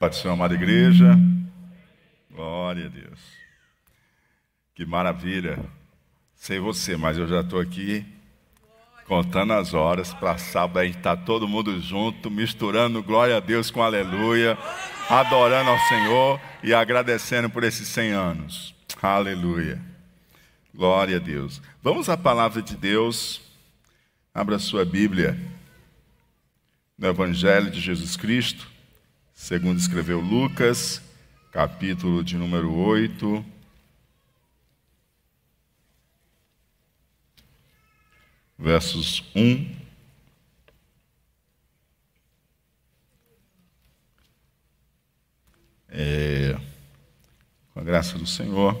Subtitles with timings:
[0.00, 1.14] Pode ser amada igreja.
[2.30, 3.20] Glória a Deus.
[4.74, 5.58] Que maravilha.
[6.34, 8.06] Sei você, mas eu já estou aqui
[9.06, 13.40] contando as horas para sábado a gente estar tá todo mundo junto, misturando glória a
[13.40, 14.56] Deus com aleluia,
[15.10, 18.74] adorando ao Senhor e agradecendo por esses 100 anos.
[19.02, 19.78] Aleluia.
[20.74, 21.60] Glória a Deus.
[21.82, 23.42] Vamos à palavra de Deus.
[24.32, 25.38] Abra sua Bíblia
[26.96, 28.69] no Evangelho de Jesus Cristo
[29.40, 31.00] segundo escreveu Lucas,
[31.50, 33.42] capítulo de número 8.
[38.58, 39.80] Versos 1
[45.88, 46.54] É,
[47.72, 48.80] com a graça do Senhor,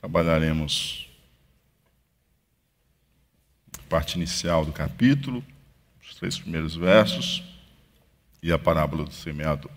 [0.00, 1.08] trabalharemos
[3.78, 5.44] a parte inicial do capítulo,
[6.02, 7.47] os três primeiros versos
[8.42, 9.70] e a parábola do semeador.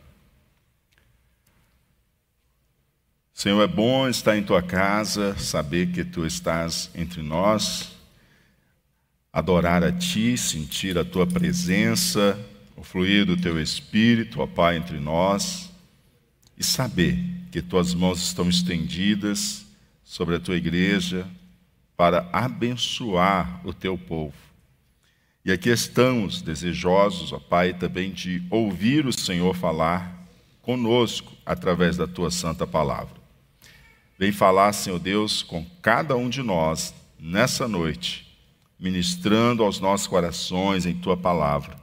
[3.34, 7.91] Senhor, é bom estar em tua casa, saber que tu estás entre nós,
[9.34, 12.39] adorar a ti, sentir a tua presença,
[12.76, 15.71] o fluir do teu espírito, ó Pai, entre nós,
[16.55, 17.17] e saber
[17.51, 19.65] que tuas mãos estão estendidas
[20.04, 21.27] sobre a tua igreja
[21.98, 24.51] para abençoar o teu povo
[25.43, 30.21] e aqui estamos desejosos, ó Pai, também de ouvir o Senhor falar
[30.61, 33.15] conosco através da tua santa palavra.
[34.20, 38.37] Vem falar, Senhor Deus, com cada um de nós nessa noite,
[38.79, 41.76] ministrando aos nossos corações em tua palavra,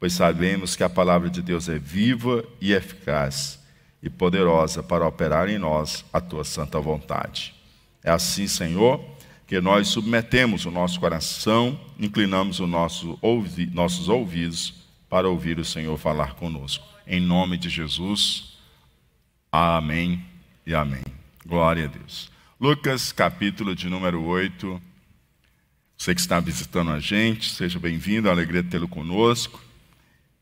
[0.00, 3.58] pois sabemos que a palavra de Deus é viva e eficaz
[4.02, 7.54] e poderosa para operar em nós a tua santa vontade.
[8.02, 9.15] É assim, Senhor
[9.46, 14.74] que nós submetemos o nosso coração, inclinamos os nosso ouvi nossos ouvidos
[15.08, 16.84] para ouvir o Senhor falar conosco.
[17.06, 18.58] Em nome de Jesus,
[19.52, 20.24] amém
[20.66, 21.04] e amém.
[21.46, 22.28] Glória a Deus.
[22.60, 24.82] Lucas, capítulo de número 8.
[25.96, 29.62] Você que está visitando a gente, seja bem-vindo, é alegria tê-lo conosco.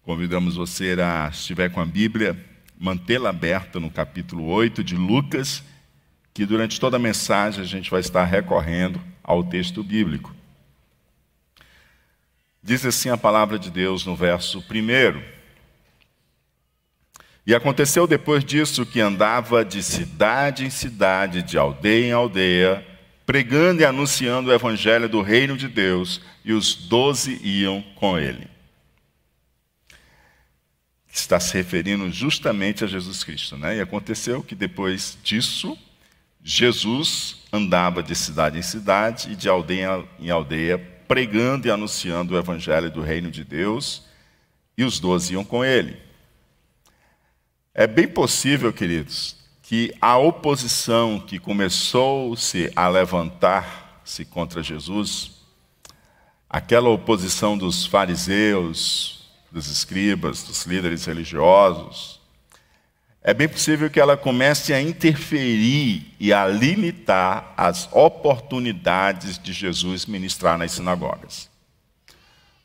[0.02, 2.42] Convidamos você a, se estiver com a Bíblia,
[2.78, 5.62] mantê-la aberta no capítulo 8 de Lucas
[6.34, 10.34] que durante toda a mensagem a gente vai estar recorrendo ao texto bíblico.
[12.60, 15.22] Diz assim a palavra de Deus no verso 1.
[17.46, 22.86] E aconteceu depois disso que andava de cidade em cidade, de aldeia em aldeia,
[23.24, 28.48] pregando e anunciando o evangelho do reino de Deus, e os doze iam com ele.
[31.12, 33.76] Está se referindo justamente a Jesus Cristo, né?
[33.76, 35.78] E aconteceu que depois disso,
[36.46, 40.78] Jesus andava de cidade em cidade e de aldeia em aldeia,
[41.08, 44.02] pregando e anunciando o evangelho do reino de Deus,
[44.76, 45.96] e os doze iam com ele.
[47.72, 55.32] É bem possível, queridos, que a oposição que começou-se a levantar-se contra Jesus,
[56.48, 62.13] aquela oposição dos fariseus, dos escribas, dos líderes religiosos,
[63.26, 70.04] é bem possível que ela comece a interferir e a limitar as oportunidades de Jesus
[70.04, 71.48] ministrar nas sinagogas.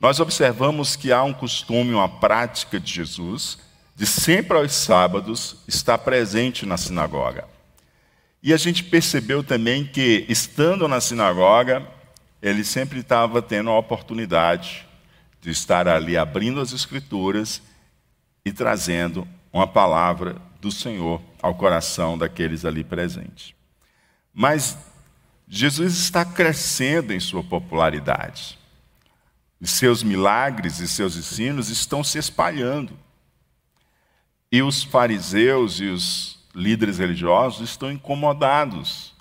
[0.02, 3.58] Nós observamos que há um costume, uma prática de Jesus,
[3.96, 7.48] de sempre aos sábados estar presente na sinagoga.
[8.44, 11.88] E a gente percebeu também que, estando na sinagoga,
[12.42, 14.86] ele sempre estava tendo a oportunidade
[15.42, 17.62] de estar ali abrindo as Escrituras
[18.44, 23.54] e trazendo uma palavra do Senhor ao coração daqueles ali presentes.
[24.34, 24.78] Mas
[25.48, 28.58] Jesus está crescendo em sua popularidade.
[29.60, 32.98] Os seus milagres e seus ensinos estão se espalhando.
[34.52, 39.14] E os fariseus e os líderes religiosos estão incomodados,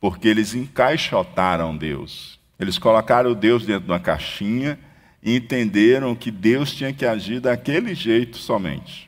[0.00, 2.38] porque eles encaixotaram Deus.
[2.58, 4.78] Eles colocaram Deus dentro de uma caixinha
[5.22, 9.05] e entenderam que Deus tinha que agir daquele jeito somente.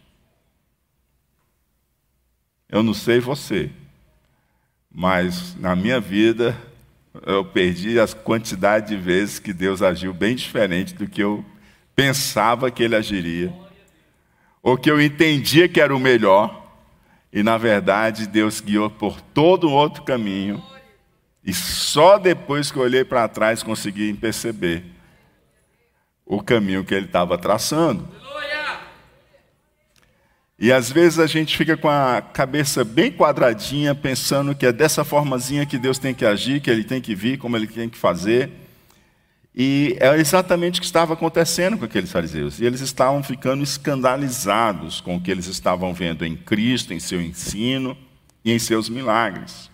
[2.71, 3.71] Eu não sei você,
[4.93, 6.55] mas na minha vida
[7.27, 11.43] eu perdi as quantidade de vezes que Deus agiu bem diferente do que eu
[11.97, 13.55] pensava que ele agiria,
[14.63, 16.71] ou que eu entendia que era o melhor,
[17.33, 20.63] e na verdade Deus guiou por todo outro caminho,
[21.43, 24.85] e só depois que eu olhei para trás consegui perceber
[26.27, 28.07] o caminho que ele estava traçando.
[30.59, 35.05] E às vezes a gente fica com a cabeça bem quadradinha, pensando que é dessa
[35.05, 37.97] formazinha que Deus tem que agir, que Ele tem que vir, como Ele tem que
[37.97, 38.51] fazer.
[39.55, 42.59] E é exatamente o que estava acontecendo com aqueles fariseus.
[42.59, 47.21] E eles estavam ficando escandalizados com o que eles estavam vendo em Cristo, em seu
[47.21, 47.97] ensino
[48.45, 49.71] e em seus milagres.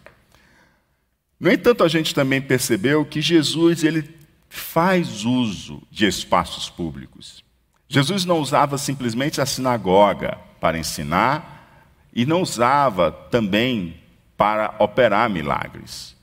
[1.41, 4.09] No entanto, a gente também percebeu que Jesus ele
[4.49, 7.45] faz uso de espaços públicos.
[7.89, 14.01] Jesus não usava simplesmente a sinagoga para ensinar e não usava também
[14.35, 16.17] para operar milagres.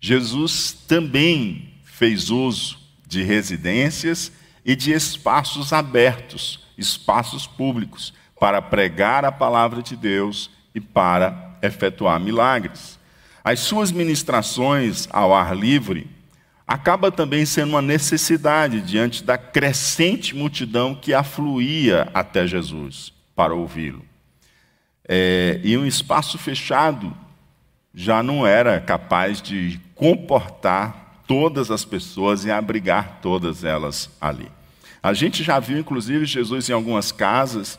[0.00, 4.32] Jesus também fez uso de residências
[4.64, 12.18] e de espaços abertos, espaços públicos, para pregar a palavra de Deus e para efetuar
[12.18, 12.98] milagres.
[13.44, 16.08] As suas ministrações ao ar livre
[16.66, 24.02] acaba também sendo uma necessidade diante da crescente multidão que afluía até Jesus para ouvi-lo.
[25.06, 27.14] É, e um espaço fechado
[27.94, 34.50] já não era capaz de comportar todas as pessoas e abrigar todas elas ali.
[35.02, 37.78] A gente já viu, inclusive, Jesus em algumas casas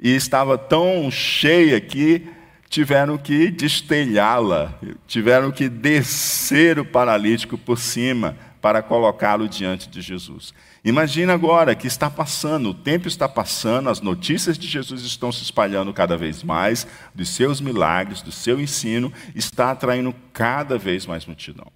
[0.00, 2.28] e estava tão cheia que
[2.68, 4.74] tiveram que destelhá-la,
[5.06, 10.52] tiveram que descer o paralítico por cima para colocá-lo diante de Jesus.
[10.84, 15.42] Imagina agora que está passando, o tempo está passando, as notícias de Jesus estão se
[15.42, 21.26] espalhando cada vez mais, dos seus milagres, do seu ensino, está atraindo cada vez mais
[21.26, 21.66] multidão.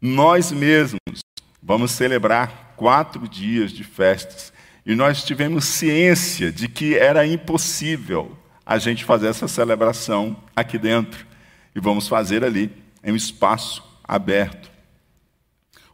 [0.00, 1.20] Nós mesmos
[1.62, 4.52] vamos celebrar quatro dias de festas
[4.86, 11.26] e nós tivemos ciência de que era impossível a gente fazer essa celebração aqui dentro
[11.74, 12.70] e vamos fazer ali
[13.02, 14.70] em um espaço aberto.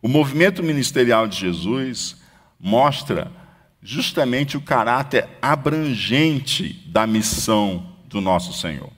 [0.04, 2.16] O movimento ministerial de Jesus
[2.60, 3.32] mostra
[3.80, 8.92] justamente o caráter abrangente da missão do nosso Senhor.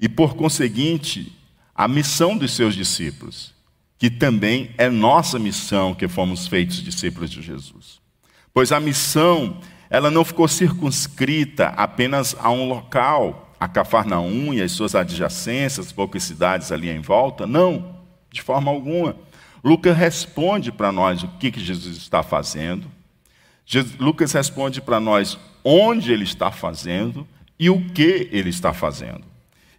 [0.00, 1.32] E por conseguinte,
[1.72, 3.54] a missão dos seus discípulos
[4.00, 8.00] que também é nossa missão que fomos feitos discípulos de Jesus.
[8.52, 14.72] Pois a missão, ela não ficou circunscrita apenas a um local, a Cafarnaum e as
[14.72, 17.94] suas adjacências, poucas cidades ali em volta, não,
[18.28, 19.14] de forma alguma.
[19.62, 22.90] Lucas responde para nós o que, que Jesus está fazendo.
[23.98, 27.26] Lucas responde para nós onde ele está fazendo
[27.58, 29.22] e o que ele está fazendo.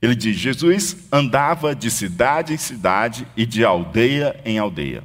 [0.02, 5.04] Ele diz: Jesus andava de cidade em cidade e de aldeia em aldeia.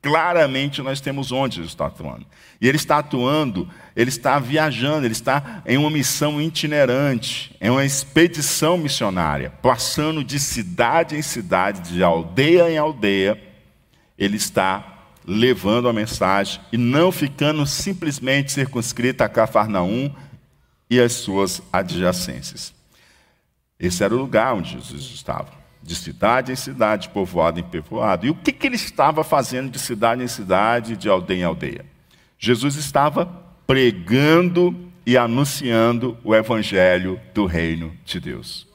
[0.00, 2.24] Claramente nós temos onde ele está atuando.
[2.60, 7.84] E ele está atuando, ele está viajando, ele está em uma missão itinerante, em uma
[7.84, 13.47] expedição missionária, passando de cidade em cidade, de aldeia em aldeia.
[14.18, 20.10] Ele está levando a mensagem e não ficando simplesmente circunscrita a Cafarnaum
[20.90, 22.74] e as suas adjacências.
[23.78, 28.26] Esse era o lugar onde Jesus estava, de cidade em cidade, povoado em povoado.
[28.26, 31.86] E o que, que ele estava fazendo de cidade em cidade, de aldeia em aldeia?
[32.38, 33.26] Jesus estava
[33.66, 34.74] pregando
[35.04, 38.66] e anunciando o evangelho do reino de Deus.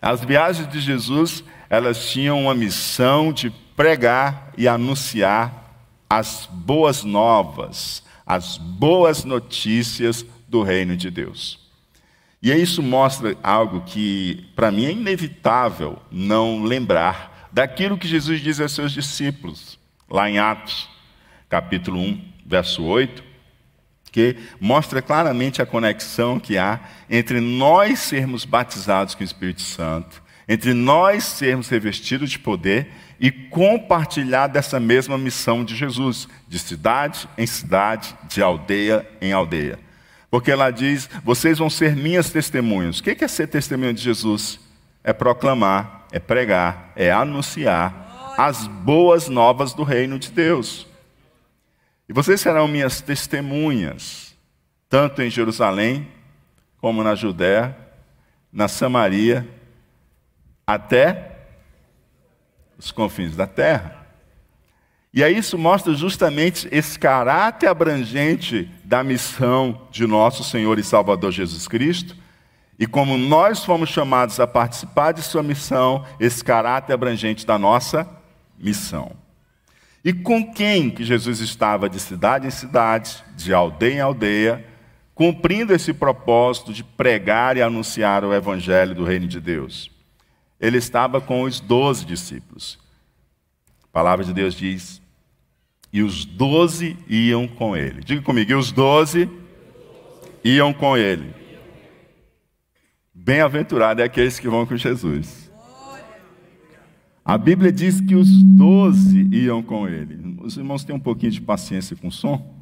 [0.00, 5.64] As viagens de Jesus, elas tinham uma missão de pregar e anunciar
[6.08, 11.60] as boas novas, as boas notícias do reino de Deus.
[12.42, 18.60] E isso mostra algo que, para mim, é inevitável não lembrar daquilo que Jesus diz
[18.60, 19.78] aos seus discípulos,
[20.08, 20.88] lá em Atos,
[21.48, 23.24] capítulo 1, verso 8,
[24.12, 26.80] que mostra claramente a conexão que há
[27.10, 33.30] entre nós sermos batizados com o Espírito Santo, entre nós sermos revestidos de poder e
[33.30, 39.78] compartilhar dessa mesma missão de Jesus, de cidade em cidade, de aldeia em aldeia.
[40.30, 42.98] Porque ela diz: vocês vão ser minhas testemunhas.
[42.98, 44.60] O que é ser testemunha de Jesus?
[45.02, 50.86] É proclamar, é pregar, é anunciar as boas novas do reino de Deus.
[52.08, 54.36] E vocês serão minhas testemunhas,
[54.88, 56.06] tanto em Jerusalém,
[56.78, 57.76] como na Judéia,
[58.52, 59.48] na Samaria,
[60.66, 61.35] até
[62.78, 64.06] os confins da terra.
[65.16, 71.32] E aí isso mostra justamente esse caráter abrangente da missão de nosso Senhor e Salvador
[71.32, 72.14] Jesus Cristo.
[72.78, 78.06] E como nós fomos chamados a participar de sua missão, esse caráter abrangente da nossa
[78.58, 79.12] missão.
[80.04, 84.66] E com quem que Jesus estava de cidade em cidade, de aldeia em aldeia,
[85.14, 89.95] cumprindo esse propósito de pregar e anunciar o evangelho do reino de Deus?
[90.60, 92.78] Ele estava com os doze discípulos.
[93.84, 95.00] A palavra de Deus diz
[95.96, 98.02] e os doze iam com ele.
[98.04, 99.30] Diga comigo, e os doze
[100.44, 101.32] iam com ele.
[103.14, 105.50] Bem-aventurado é aqueles que vão com Jesus.
[107.24, 110.36] A Bíblia diz que os doze iam com ele.
[110.42, 112.54] Os irmãos têm um pouquinho de paciência com o som,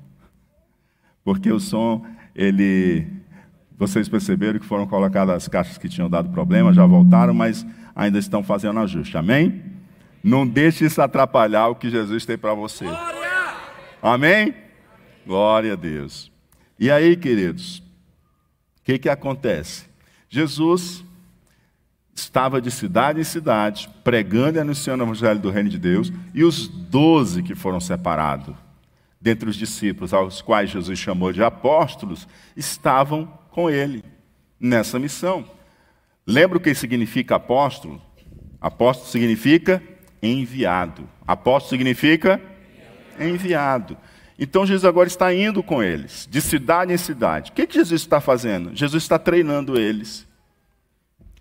[1.24, 3.06] porque o som, ele.
[3.76, 8.18] Vocês perceberam que foram colocadas as caixas que tinham dado problema, já voltaram, mas ainda
[8.18, 9.16] estão fazendo ajuste.
[9.16, 9.62] Amém?
[10.22, 12.84] Não deixe isso atrapalhar o que Jesus tem para você.
[12.84, 13.54] Glória!
[14.02, 14.54] Amém?
[15.26, 16.30] Glória a Deus.
[16.78, 19.86] E aí, queridos, o que, que acontece?
[20.28, 21.04] Jesus
[22.14, 26.44] estava de cidade em cidade, pregando e anunciando o evangelho do reino de Deus, e
[26.44, 28.54] os doze que foram separados,
[29.20, 34.04] dentre os discípulos, aos quais Jesus chamou de apóstolos, estavam com ele
[34.60, 35.44] nessa missão.
[36.26, 38.00] Lembra o que significa apóstolo?
[38.60, 39.82] Apóstolo significa
[40.22, 41.08] enviado.
[41.26, 42.40] Apóstolo significa
[43.20, 43.96] enviado.
[44.38, 47.50] Então Jesus agora está indo com eles, de cidade em cidade.
[47.50, 48.74] O que, que Jesus está fazendo?
[48.74, 50.26] Jesus está treinando eles.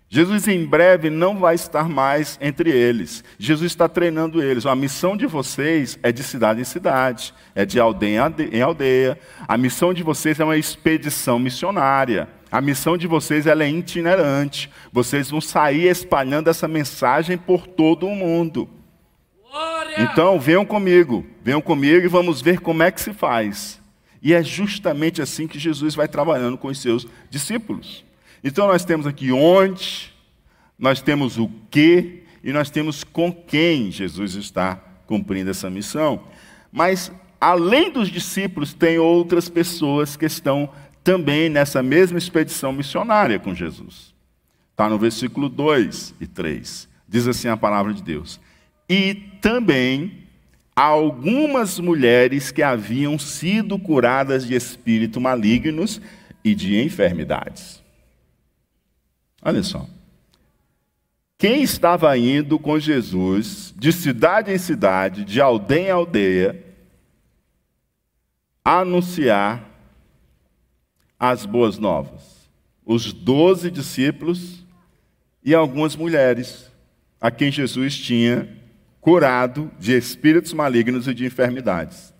[0.08, 3.24] Jesus em breve não vai estar mais entre eles.
[3.36, 4.64] Jesus está treinando eles.
[4.64, 9.18] A missão de vocês é de cidade em cidade, é de aldeia em aldeia.
[9.48, 12.28] A missão de vocês é uma expedição missionária.
[12.54, 14.70] A missão de vocês é itinerante.
[14.92, 18.70] Vocês vão sair espalhando essa mensagem por todo o mundo.
[19.98, 23.80] Então, venham comigo, venham comigo e vamos ver como é que se faz.
[24.22, 28.04] E é justamente assim que Jesus vai trabalhando com os seus discípulos.
[28.44, 30.14] Então, nós temos aqui onde,
[30.78, 34.76] nós temos o que e nós temos com quem Jesus está
[35.08, 36.22] cumprindo essa missão.
[36.70, 40.70] Mas, além dos discípulos, tem outras pessoas que estão
[41.04, 44.14] também nessa mesma expedição missionária com Jesus.
[44.70, 46.88] Está no versículo 2 e 3.
[47.06, 48.40] Diz assim a palavra de Deus
[48.88, 50.24] e também
[50.74, 56.00] algumas mulheres que haviam sido curadas de espíritos malignos
[56.42, 57.82] e de enfermidades.
[59.40, 59.86] Olha só.
[61.38, 66.64] Quem estava indo com Jesus de cidade em cidade, de aldeia em aldeia,
[68.64, 69.73] anunciar
[71.30, 72.48] as boas novas?
[72.84, 74.64] Os doze discípulos
[75.42, 76.70] e algumas mulheres
[77.20, 78.48] a quem Jesus tinha
[79.00, 82.14] curado de espíritos malignos e de enfermidades.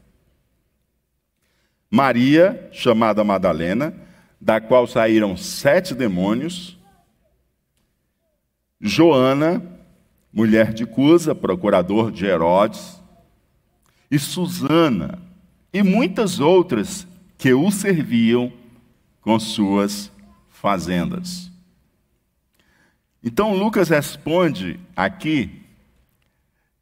[1.90, 3.94] Maria, chamada Madalena,
[4.40, 6.78] da qual saíram sete demônios.
[8.80, 9.62] Joana,
[10.32, 13.00] mulher de Cusa, procurador de Herodes.
[14.10, 15.22] E Susana,
[15.72, 17.06] e muitas outras
[17.38, 18.52] que o serviam
[19.24, 20.12] com suas
[20.50, 21.50] fazendas.
[23.22, 25.62] Então Lucas responde aqui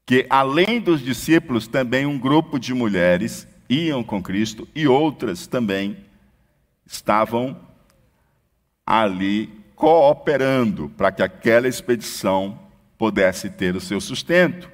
[0.04, 5.96] que além dos discípulos, também um grupo de mulheres iam com Cristo e outras também
[6.84, 7.56] estavam
[8.84, 9.46] ali
[9.76, 12.58] cooperando para que aquela expedição
[12.98, 14.68] pudesse ter o seu sustento.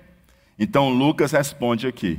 [0.58, 2.18] Então Lucas responde aqui: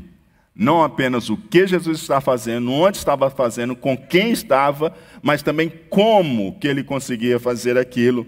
[0.59, 5.71] não apenas o que Jesus está fazendo, onde estava fazendo, com quem estava, mas também
[5.89, 8.27] como que ele conseguia fazer aquilo,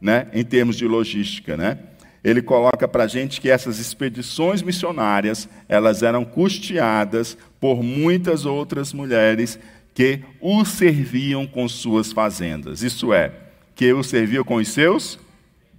[0.00, 1.78] né, em termos de logística, né?
[2.22, 8.92] ele coloca para a gente que essas expedições missionárias elas eram custeadas por muitas outras
[8.92, 9.58] mulheres
[9.92, 12.82] que o serviam com suas fazendas.
[12.82, 13.32] Isso é,
[13.74, 15.18] que o serviam com os seus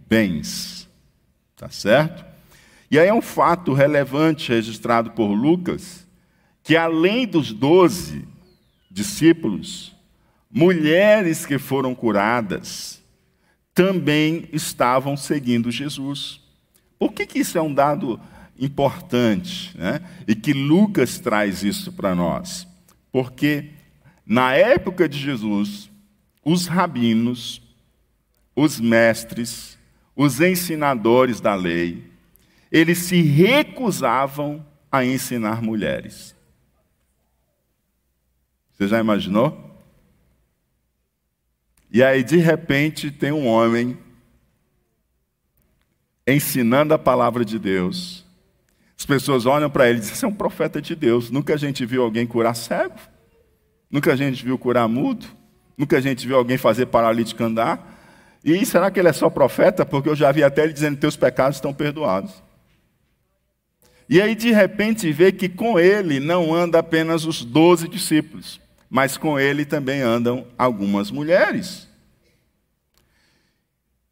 [0.09, 0.89] bens.
[1.55, 2.32] Tá certo?
[2.93, 6.05] E aí é um fato relevante registrado por Lucas,
[6.61, 8.23] que além dos doze
[8.87, 9.95] discípulos,
[10.47, 13.01] mulheres que foram curadas,
[13.73, 16.39] também estavam seguindo Jesus.
[16.99, 18.19] Por que, que isso é um dado
[18.59, 19.75] importante?
[19.75, 19.99] Né?
[20.27, 22.67] E que Lucas traz isso para nós?
[23.11, 23.71] Porque
[24.23, 25.89] na época de Jesus,
[26.45, 27.59] os rabinos,
[28.55, 29.79] os mestres,
[30.15, 32.12] os ensinadores da lei,
[32.73, 36.35] eles se recusavam a ensinar mulheres.
[38.71, 39.71] Você já imaginou?
[41.91, 43.95] E aí, de repente, tem um homem
[46.25, 48.25] ensinando a palavra de Deus.
[48.97, 51.29] As pessoas olham para ele e dizem: Você é um profeta de Deus.
[51.29, 52.95] Nunca a gente viu alguém curar cego.
[53.91, 55.27] Nunca a gente viu curar mudo.
[55.77, 58.39] Nunca a gente viu alguém fazer paralítico andar.
[58.43, 59.85] E será que ele é só profeta?
[59.85, 62.41] Porque eu já vi até ele dizendo: Teus pecados estão perdoados.
[64.13, 68.61] E aí, de repente, vê que com ele não anda apenas os doze discípulos
[68.93, 71.89] mas com ele também andam algumas mulheres.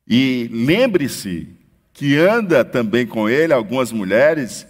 [0.08, 1.56] E lembre-se
[1.94, 4.66] que anda também com ele algumas mulheres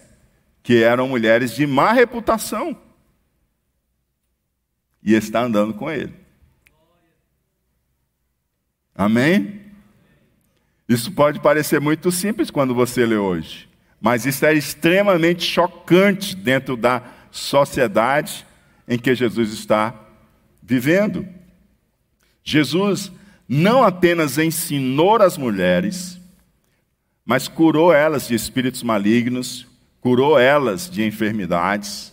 [0.61, 2.77] que eram mulheres de má reputação.
[5.01, 6.13] E está andando com ele.
[8.93, 9.61] Amém?
[10.89, 13.70] Isso pode parecer muito simples quando você lê hoje.
[14.01, 18.45] Mas isso é extremamente chocante dentro da sociedade
[18.87, 19.93] em que Jesus está
[20.61, 21.25] vivendo.
[22.43, 23.11] Jesus
[23.47, 26.19] não apenas ensinou as mulheres,
[27.23, 29.67] mas curou elas de espíritos malignos,
[29.99, 32.11] curou elas de enfermidades,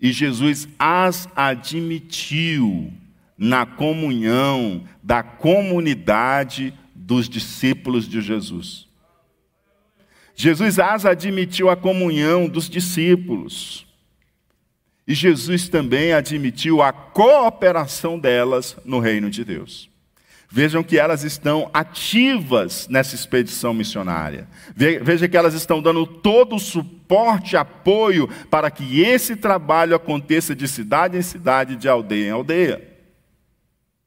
[0.00, 2.90] e Jesus as admitiu
[3.36, 8.87] na comunhão da comunidade dos discípulos de Jesus.
[10.40, 13.84] Jesus as admitiu a comunhão dos discípulos.
[15.04, 19.90] E Jesus também admitiu a cooperação delas no reino de Deus.
[20.48, 24.46] Vejam que elas estão ativas nessa expedição missionária.
[24.76, 30.68] Veja que elas estão dando todo o suporte, apoio para que esse trabalho aconteça de
[30.68, 32.88] cidade em cidade, de aldeia em aldeia.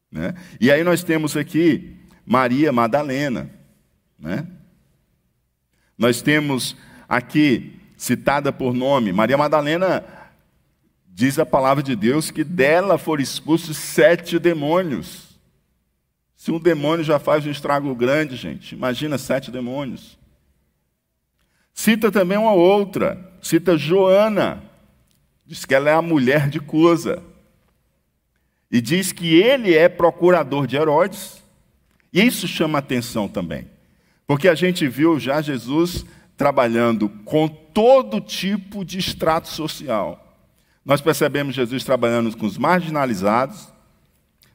[0.10, 0.34] Né?
[0.62, 3.52] E aí nós temos aqui Maria Madalena.
[4.18, 4.48] Né?
[6.02, 6.76] Nós temos
[7.08, 10.04] aqui, citada por nome, Maria Madalena,
[11.06, 15.40] diz a palavra de Deus que dela foram expulsos sete demônios.
[16.36, 20.18] Se um demônio já faz um estrago grande, gente, imagina sete demônios.
[21.72, 24.64] Cita também uma outra, cita Joana,
[25.46, 27.22] diz que ela é a mulher de Cusa.
[28.72, 31.44] E diz que ele é procurador de Herodes.
[32.12, 33.68] E isso chama atenção também.
[34.32, 36.06] Porque a gente viu já Jesus
[36.38, 40.40] trabalhando com todo tipo de extrato social.
[40.86, 43.68] Nós percebemos Jesus trabalhando com os marginalizados,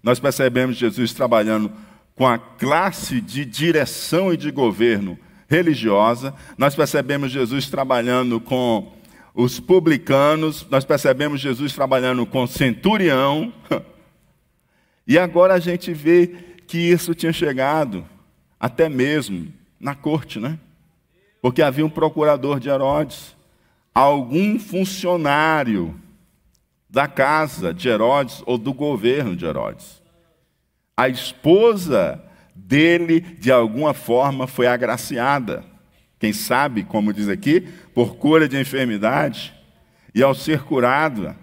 [0.03, 1.71] nós percebemos Jesus trabalhando
[2.15, 8.95] com a classe de direção e de governo religiosa, nós percebemos Jesus trabalhando com
[9.35, 13.53] os publicanos, nós percebemos Jesus trabalhando com centurião,
[15.07, 16.29] e agora a gente vê
[16.67, 18.07] que isso tinha chegado
[18.59, 19.53] até mesmo
[19.87, 20.59] na corte, né?
[21.41, 23.37] Porque havia um procurador de Herodes,
[23.95, 25.95] algum funcionário
[26.91, 30.03] da casa de Herodes ou do governo de Herodes.
[30.97, 32.21] A esposa
[32.53, 35.65] dele, de alguma forma, foi agraciada.
[36.19, 37.61] Quem sabe, como diz aqui,
[37.95, 39.55] por cura de enfermidade.
[40.13, 41.37] E ao ser curada,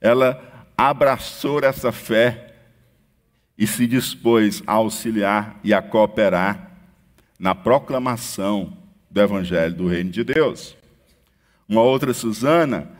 [0.00, 0.40] ela
[0.78, 2.54] abraçou essa fé
[3.58, 6.65] e se dispôs a auxiliar e a cooperar
[7.38, 8.76] na proclamação
[9.10, 10.76] do Evangelho do Reino de Deus.
[11.68, 12.90] Uma outra Susana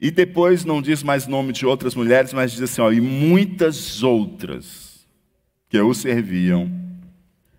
[0.00, 4.02] e depois não diz mais nome de outras mulheres, mas diz assim: ó, e muitas
[4.02, 5.06] outras
[5.68, 6.70] que o serviam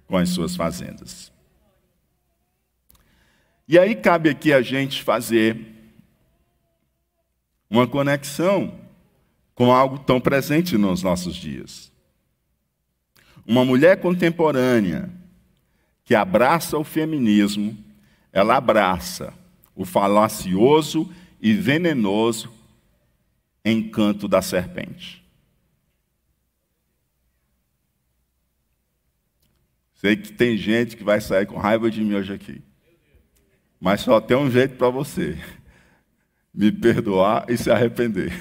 [0.07, 1.31] com as suas fazendas.
[3.67, 5.59] E aí cabe aqui a gente fazer
[7.69, 8.73] uma conexão
[9.53, 11.91] com algo tão presente nos nossos dias.
[13.45, 15.11] Uma mulher contemporânea
[16.09, 17.77] que abraça o feminismo,
[18.33, 19.31] ela abraça
[19.75, 21.07] o falacioso
[21.39, 22.51] e venenoso
[23.63, 25.23] encanto da serpente.
[29.93, 32.59] Sei que tem gente que vai sair com raiva de mim hoje aqui.
[33.79, 35.37] Mas só tem um jeito para você:
[36.51, 38.33] me perdoar e se arrepender.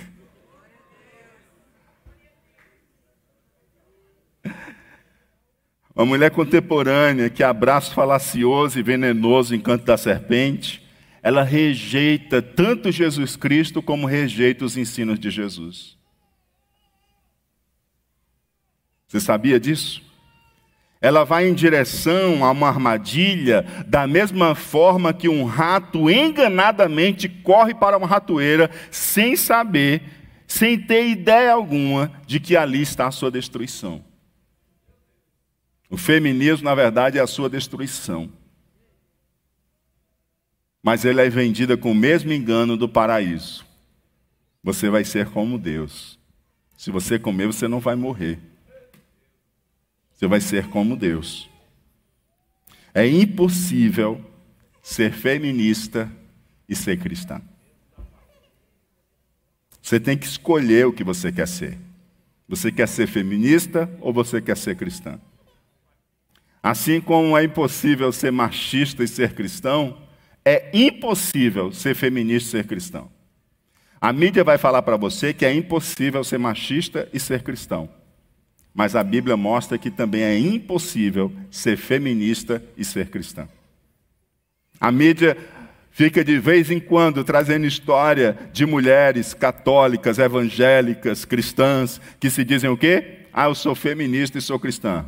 [5.98, 10.88] Uma mulher contemporânea que abraça falacioso e venenoso encanto da serpente
[11.22, 15.98] ela rejeita tanto Jesus Cristo como rejeita os ensinos de Jesus.
[19.06, 20.02] Você sabia disso?
[21.00, 27.74] Ela vai em direção a uma armadilha, da mesma forma que um rato enganadamente corre
[27.74, 30.02] para uma ratoeira, sem saber,
[30.46, 34.07] sem ter ideia alguma de que ali está a sua destruição.
[35.90, 38.30] O feminismo, na verdade, é a sua destruição
[40.82, 43.62] mas ela é vendida com o mesmo engano do paraíso.
[44.62, 46.18] Você vai ser como Deus.
[46.76, 48.38] Se você comer, você não vai morrer.
[50.14, 51.50] Você vai ser como Deus.
[52.94, 54.24] É impossível
[54.82, 56.10] ser feminista
[56.68, 57.42] e ser cristã.
[59.82, 61.78] Você tem que escolher o que você quer ser.
[62.48, 65.20] Você quer ser feminista ou você quer ser cristã?
[66.62, 69.96] Assim como é impossível ser machista e ser cristão,
[70.44, 73.10] é impossível ser feminista e ser cristão.
[74.00, 77.88] A mídia vai falar para você que é impossível ser machista e ser cristão.
[78.74, 83.48] Mas a Bíblia mostra que também é impossível ser feminista e ser cristã.
[84.80, 85.36] A mídia
[85.90, 92.70] fica de vez em quando trazendo história de mulheres católicas, evangélicas, cristãs, que se dizem
[92.70, 93.26] o quê?
[93.32, 95.04] Ah, eu sou feminista e sou cristã.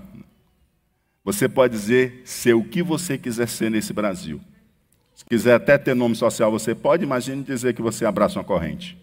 [1.31, 4.41] Você pode dizer ser o que você quiser ser nesse Brasil.
[5.15, 8.99] Se quiser até ter nome social, você pode, imagine dizer que você abraça uma corrente.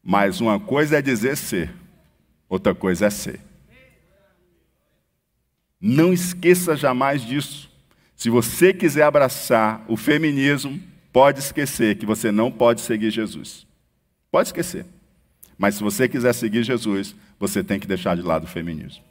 [0.00, 1.74] Mas uma coisa é dizer ser,
[2.48, 3.40] outra coisa é ser.
[5.80, 7.68] Não esqueça jamais disso.
[8.14, 10.80] Se você quiser abraçar o feminismo,
[11.12, 13.66] pode esquecer que você não pode seguir Jesus.
[14.30, 14.86] Pode esquecer.
[15.58, 19.07] Mas se você quiser seguir Jesus, você tem que deixar de lado o feminismo.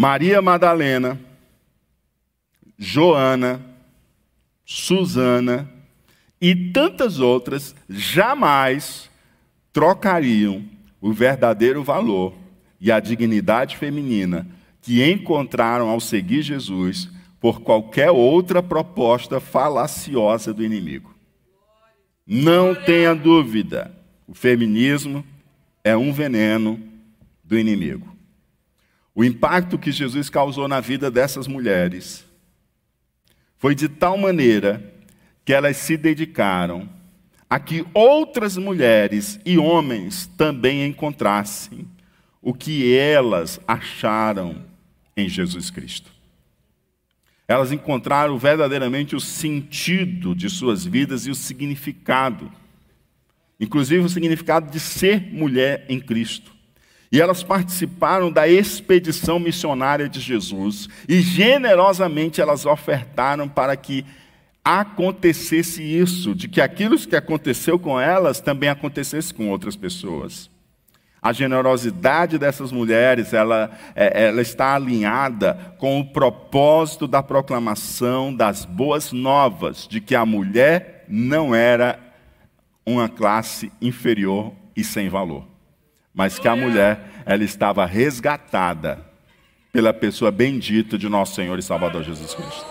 [0.00, 1.20] Maria Madalena,
[2.78, 3.60] Joana,
[4.64, 5.70] Susana
[6.40, 9.10] e tantas outras jamais
[9.74, 10.64] trocariam
[11.02, 12.32] o verdadeiro valor
[12.80, 14.46] e a dignidade feminina
[14.80, 21.14] que encontraram ao seguir Jesus por qualquer outra proposta falaciosa do inimigo.
[22.26, 23.94] Não tenha dúvida,
[24.26, 25.22] o feminismo
[25.84, 26.80] é um veneno
[27.44, 28.09] do inimigo.
[29.14, 32.24] O impacto que Jesus causou na vida dessas mulheres
[33.58, 34.82] foi de tal maneira
[35.44, 36.88] que elas se dedicaram
[37.48, 41.86] a que outras mulheres e homens também encontrassem
[42.40, 44.64] o que elas acharam
[45.16, 46.12] em Jesus Cristo.
[47.48, 52.50] Elas encontraram verdadeiramente o sentido de suas vidas e o significado,
[53.58, 56.59] inclusive o significado de ser mulher em Cristo.
[57.12, 64.04] E elas participaram da expedição missionária de Jesus e generosamente elas ofertaram para que
[64.64, 70.50] acontecesse isso, de que aquilo que aconteceu com elas também acontecesse com outras pessoas.
[71.22, 78.64] A generosidade dessas mulheres, ela, é, ela está alinhada com o propósito da proclamação das
[78.64, 81.98] boas novas, de que a mulher não era
[82.86, 85.46] uma classe inferior e sem valor,
[86.14, 89.04] mas que a mulher, ela estava resgatada
[89.72, 92.66] pela pessoa bendita de nosso Senhor e Salvador Jesus Cristo.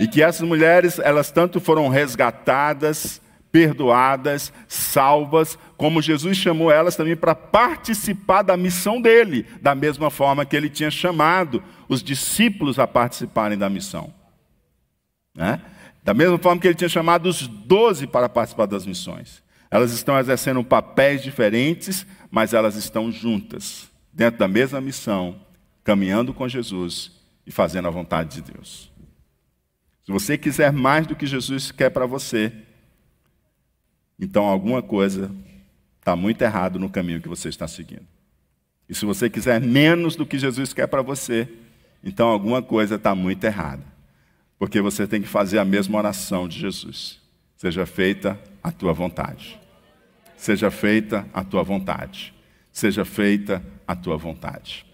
[0.00, 7.16] E que essas mulheres, elas tanto foram resgatadas, perdoadas, salvas, como Jesus chamou elas também
[7.16, 12.86] para participar da missão dele, da mesma forma que ele tinha chamado os discípulos a
[12.86, 14.12] participarem da missão.
[15.34, 15.60] Né?
[16.04, 19.42] Da mesma forma que ele tinha chamado os doze para participar das missões.
[19.70, 25.40] Elas estão exercendo papéis diferentes, mas elas estão juntas, dentro da mesma missão,
[25.84, 27.12] caminhando com Jesus
[27.46, 28.90] e fazendo a vontade de Deus.
[30.04, 32.52] Se você quiser mais do que Jesus quer para você,
[34.18, 35.30] então alguma coisa
[35.98, 38.06] está muito errado no caminho que você está seguindo.
[38.88, 41.46] E se você quiser menos do que Jesus quer para você,
[42.02, 43.84] então alguma coisa está muito errada.
[44.58, 47.20] Porque você tem que fazer a mesma oração de Jesus.
[47.58, 49.60] Seja feita a tua vontade.
[50.36, 52.32] Seja feita a tua vontade.
[52.72, 54.86] Seja feita a tua vontade.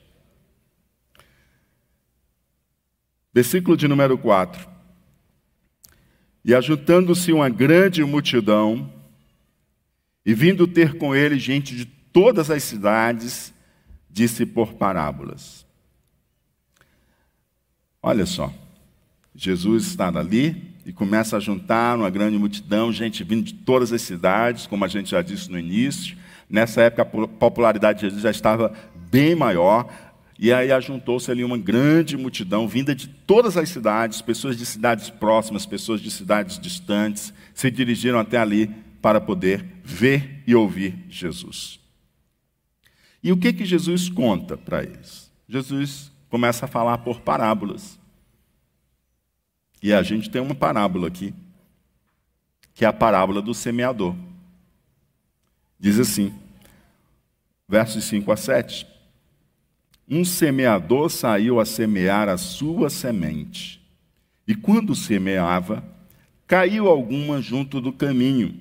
[3.35, 4.67] Versículo de número 4.
[6.43, 8.91] E ajuntando-se uma grande multidão,
[10.25, 13.53] e vindo ter com ele gente de todas as cidades,
[14.09, 15.67] disse por parábolas.
[18.03, 18.51] Olha só,
[19.35, 24.03] Jesus está ali e começa a juntar uma grande multidão, gente vindo de todas as
[24.03, 26.17] cidades, como a gente já disse no início.
[26.49, 28.73] Nessa época a popularidade de Jesus já estava
[29.11, 29.89] bem maior,
[30.39, 35.09] e aí ajuntou-se ali uma grande multidão vinda de todas as cidades, pessoas de cidades
[35.09, 38.71] próximas, pessoas de cidades distantes, se dirigiram até ali
[39.01, 41.79] para poder ver e ouvir Jesus.
[43.23, 45.31] E o que que Jesus conta para eles?
[45.49, 47.99] Jesus começa a falar por parábolas.
[49.85, 51.35] E a gente tem uma parábola aqui,
[52.73, 54.17] que é a parábola do semeador.
[55.79, 56.33] Diz assim,
[57.69, 58.87] versos 5 a 7.
[60.09, 63.79] Um semeador saiu a semear a sua semente.
[64.49, 65.85] E quando semeava,
[66.47, 68.59] caiu alguma junto do caminho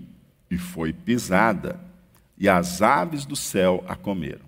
[0.51, 1.79] e foi pisada,
[2.37, 4.45] e as aves do céu a comeram.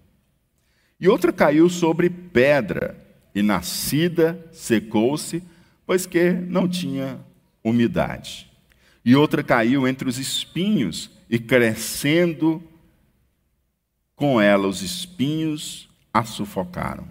[0.99, 3.01] E outra caiu sobre pedra,
[3.33, 5.41] e nascida secou-se,
[5.85, 7.19] pois que não tinha
[7.63, 8.51] umidade.
[9.03, 12.63] E outra caiu entre os espinhos, e crescendo
[14.15, 17.07] com ela os espinhos a sufocaram.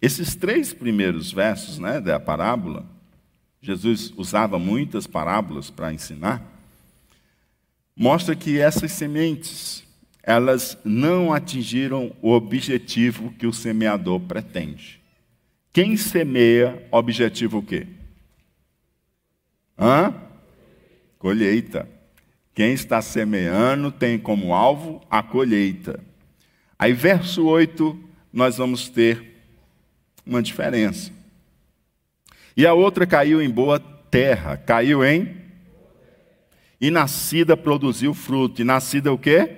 [0.00, 2.86] Esses três primeiros versos né, da parábola,
[3.60, 6.56] Jesus usava muitas parábolas para ensinar
[7.96, 9.82] mostra que essas sementes,
[10.22, 15.00] elas não atingiram o objetivo que o semeador pretende.
[15.76, 17.86] Quem semeia, objetivo o quê?
[19.78, 20.14] Hã?
[21.18, 21.86] Colheita.
[22.54, 26.02] Quem está semeando tem como alvo a colheita.
[26.78, 27.94] Aí, verso 8,
[28.32, 29.34] nós vamos ter
[30.24, 31.12] uma diferença.
[32.56, 35.36] E a outra caiu em boa terra, caiu em
[36.80, 38.62] e nascida produziu fruto.
[38.62, 39.56] E nascida o quê?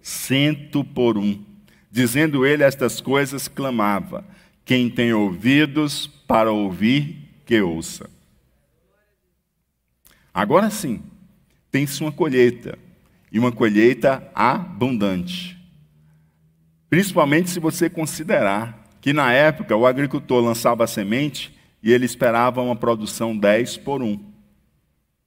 [0.00, 1.44] Cento por um.
[1.90, 4.31] Dizendo ele estas coisas, clamava:
[4.64, 8.08] Quem tem ouvidos para ouvir, que ouça.
[10.32, 11.02] Agora sim,
[11.70, 12.78] tem-se uma colheita,
[13.30, 15.58] e uma colheita abundante.
[16.88, 22.62] Principalmente se você considerar que na época o agricultor lançava a semente e ele esperava
[22.62, 24.20] uma produção 10 por 1.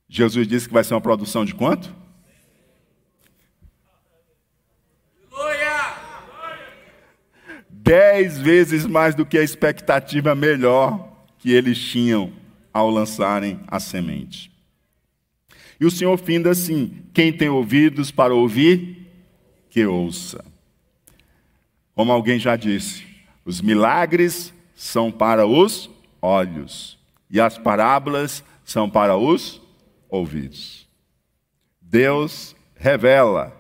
[0.07, 1.93] Jesus disse que vai ser uma produção de quanto?
[7.85, 12.33] Dez vezes mais do que a expectativa melhor que eles tinham
[12.73, 14.51] ao lançarem a semente.
[15.79, 19.07] E o Senhor finda assim: quem tem ouvidos para ouvir,
[19.69, 20.43] que ouça.
[21.93, 23.05] Como alguém já disse,
[23.45, 25.87] os milagres são para os
[26.19, 26.97] olhos
[27.29, 29.61] e as parábolas são para os
[30.09, 30.89] ouvidos.
[31.79, 33.55] Deus revela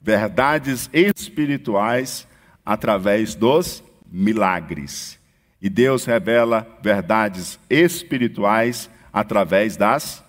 [0.00, 2.28] verdades espirituais
[2.66, 5.18] através dos milagres.
[5.62, 10.22] E Deus revela verdades espirituais através das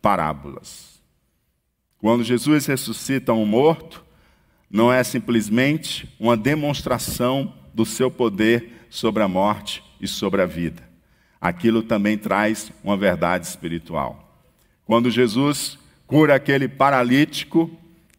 [0.00, 1.00] parábolas.
[1.98, 4.02] Quando Jesus ressuscita um morto,
[4.68, 10.82] não é simplesmente uma demonstração do seu poder sobre a morte e sobre a vida.
[11.40, 14.40] Aquilo também traz uma verdade espiritual.
[14.84, 17.70] Quando Jesus cura aquele paralítico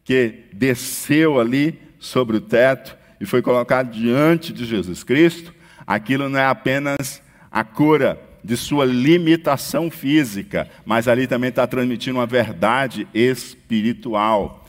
[0.03, 5.53] que desceu ali sobre o teto e foi colocado diante de Jesus Cristo,
[5.87, 12.19] aquilo não é apenas a cura de sua limitação física, mas ali também está transmitindo
[12.19, 14.65] uma verdade espiritual.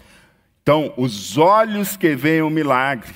[0.62, 3.12] Então, os olhos que veem o milagre,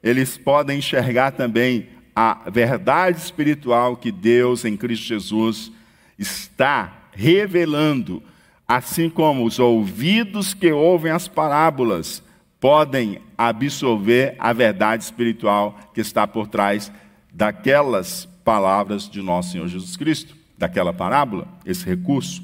[0.00, 5.72] eles podem enxergar também a verdade espiritual que Deus em Cristo Jesus
[6.16, 8.22] está revelando,
[8.68, 12.22] assim como os ouvidos que ouvem as parábolas
[12.60, 16.90] podem absorver a verdade espiritual que está por trás
[17.32, 22.42] daquelas palavras de nosso Senhor Jesus Cristo, daquela parábola, esse recurso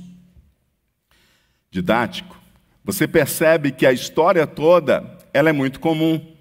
[1.70, 2.42] didático
[2.84, 6.34] você percebe que a história toda ela é muito comum.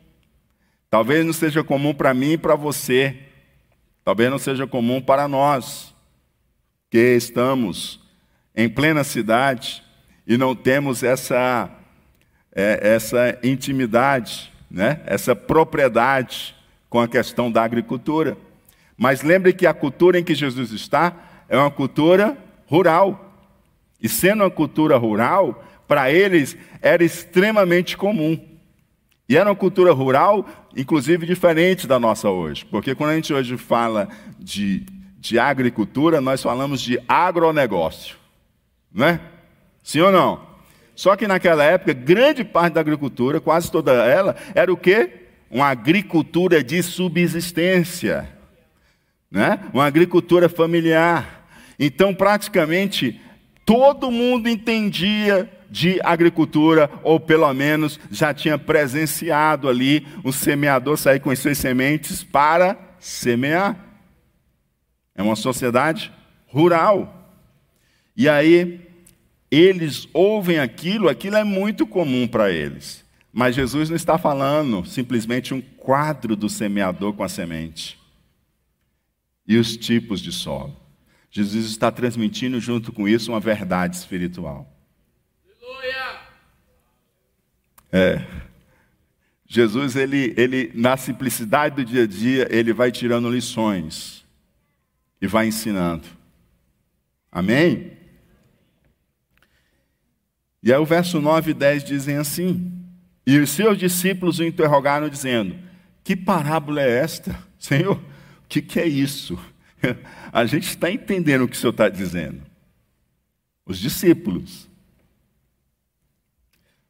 [0.90, 3.16] Talvez não seja comum para mim e para você.
[4.04, 5.94] Talvez não seja comum para nós,
[6.90, 8.00] que estamos
[8.56, 9.84] em plena cidade
[10.26, 11.70] e não temos essa,
[12.54, 15.02] é, essa intimidade, né?
[15.06, 16.56] essa propriedade
[16.90, 18.38] com a questão da agricultura.
[18.98, 21.14] Mas lembre que a cultura em que Jesus está
[21.50, 22.38] é uma cultura
[22.68, 23.34] rural.
[24.02, 28.40] E sendo uma cultura rural, para eles era extremamente comum.
[29.28, 32.66] E era uma cultura rural, inclusive diferente da nossa hoje.
[32.66, 34.86] Porque quando a gente hoje fala de,
[35.18, 38.18] de agricultura, nós falamos de agronegócio.
[38.94, 39.22] Né?
[39.82, 40.51] Sim ou não?
[41.02, 45.10] Só que naquela época, grande parte da agricultura, quase toda ela, era o quê?
[45.50, 48.30] Uma agricultura de subsistência.
[49.32, 49.60] Né?
[49.74, 51.48] Uma agricultura familiar.
[51.80, 53.20] Então, praticamente,
[53.66, 61.20] todo mundo entendia de agricultura, ou pelo menos já tinha presenciado ali o semeador sair
[61.20, 63.76] com as suas sementes para semear.
[65.16, 66.14] É uma sociedade
[66.46, 67.28] rural.
[68.16, 68.91] E aí,
[69.52, 73.04] eles ouvem aquilo, aquilo é muito comum para eles.
[73.34, 78.00] Mas Jesus não está falando simplesmente um quadro do semeador com a semente
[79.46, 80.76] e os tipos de solo.
[81.30, 84.70] Jesus está transmitindo junto com isso uma verdade espiritual.
[87.92, 88.26] É.
[89.46, 94.26] Jesus, ele, ele, na simplicidade do dia a dia, ele vai tirando lições
[95.22, 96.08] e vai ensinando.
[97.30, 97.98] Amém?
[100.64, 102.72] E aí o verso 9 e 10 dizem assim:
[103.26, 105.58] E os seus discípulos o interrogaram, dizendo:
[106.04, 107.38] Que parábola é esta?
[107.58, 109.40] Senhor, o que, que é isso?
[110.32, 112.42] A gente está entendendo o que o Senhor está dizendo.
[113.66, 114.66] Os discípulos.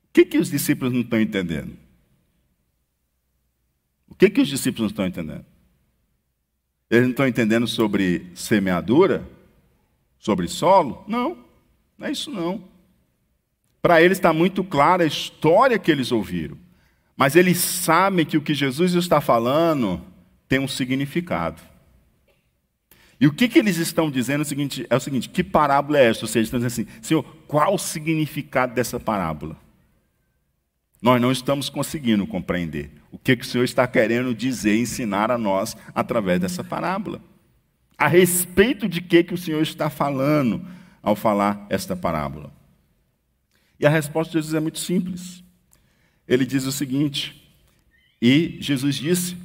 [0.05, 1.77] O que, que os discípulos não estão entendendo?
[4.09, 5.45] O que, que os discípulos não estão entendendo?
[6.89, 9.25] Eles não estão entendendo sobre semeadura?
[10.19, 11.03] Sobre solo?
[11.07, 11.45] Não,
[11.97, 12.70] não é isso não.
[13.81, 16.57] Para eles está muito clara a história que eles ouviram.
[17.17, 20.01] Mas eles sabem que o que Jesus está falando
[20.47, 21.61] tem um significado.
[23.19, 25.99] E o que, que eles estão dizendo é o, seguinte, é o seguinte: que parábola
[25.99, 26.25] é esta?
[26.25, 29.55] Ou seja, estão dizendo assim, Senhor, qual o significado dessa parábola?
[31.01, 35.37] Nós não estamos conseguindo compreender o que, que o Senhor está querendo dizer, ensinar a
[35.37, 37.21] nós através dessa parábola.
[37.97, 40.65] A respeito de que, que o Senhor está falando
[41.01, 42.51] ao falar esta parábola.
[43.81, 45.43] E a resposta de Jesus é muito simples.
[46.27, 47.51] Ele diz o seguinte:
[48.21, 49.35] E Jesus disse: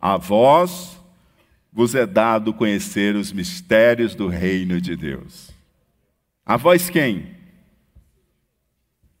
[0.00, 0.98] A vós
[1.70, 5.50] vos é dado conhecer os mistérios do reino de Deus.
[6.44, 7.36] A vós quem?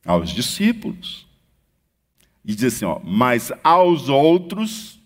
[0.06, 1.26] Aos discípulos.
[2.44, 4.98] E diz assim, ó, mas aos outros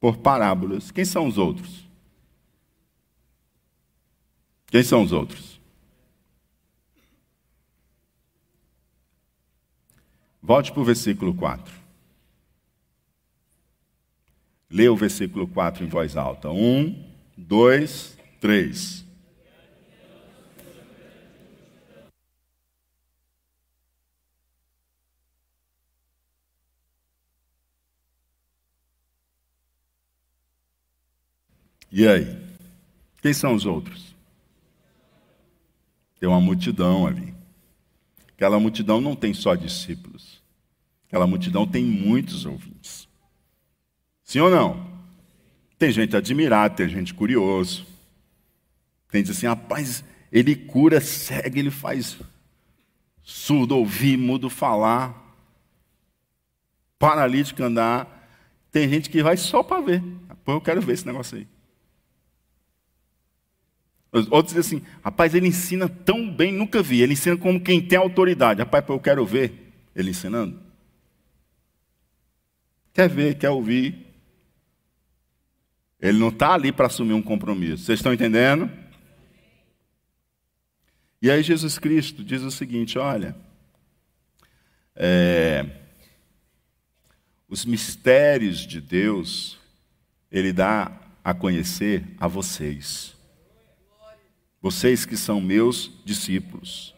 [0.00, 0.90] por parábolas.
[0.90, 1.86] Quem são os outros?
[4.68, 5.49] Quem são os outros?
[10.50, 11.72] Volte para o versículo 4.
[14.68, 16.50] Leia o versículo 4 em voz alta.
[16.50, 19.06] Um, dois, três.
[31.92, 32.36] E aí?
[33.22, 34.16] Quem são os outros?
[36.18, 37.32] Tem uma multidão ali.
[38.34, 40.39] Aquela multidão não tem só discípulos.
[41.10, 43.08] Aquela multidão tem muitos ouvintes.
[44.22, 44.88] Sim ou não?
[45.76, 47.84] Tem gente admirada, tem gente curioso.
[49.10, 52.16] Tem diz assim, rapaz, ele cura cego, ele faz
[53.24, 55.36] surdo ouvir, mudo falar,
[56.96, 58.30] paralítico andar.
[58.70, 60.04] Tem gente que vai só para ver.
[60.44, 61.48] Pô, eu quero ver esse negócio aí.
[64.30, 67.00] Outros dizem assim, rapaz, ele ensina tão bem, nunca vi.
[67.02, 68.60] Ele ensina como quem tem autoridade.
[68.60, 70.69] Rapaz, eu quero ver ele ensinando.
[72.92, 74.06] Quer ver, quer ouvir.
[76.00, 77.84] Ele não está ali para assumir um compromisso.
[77.84, 78.70] Vocês estão entendendo?
[81.22, 83.36] E aí Jesus Cristo diz o seguinte: olha,
[84.96, 85.66] é,
[87.48, 89.58] os mistérios de Deus,
[90.30, 90.90] Ele dá
[91.22, 93.14] a conhecer a vocês.
[94.62, 96.94] Vocês que são meus discípulos.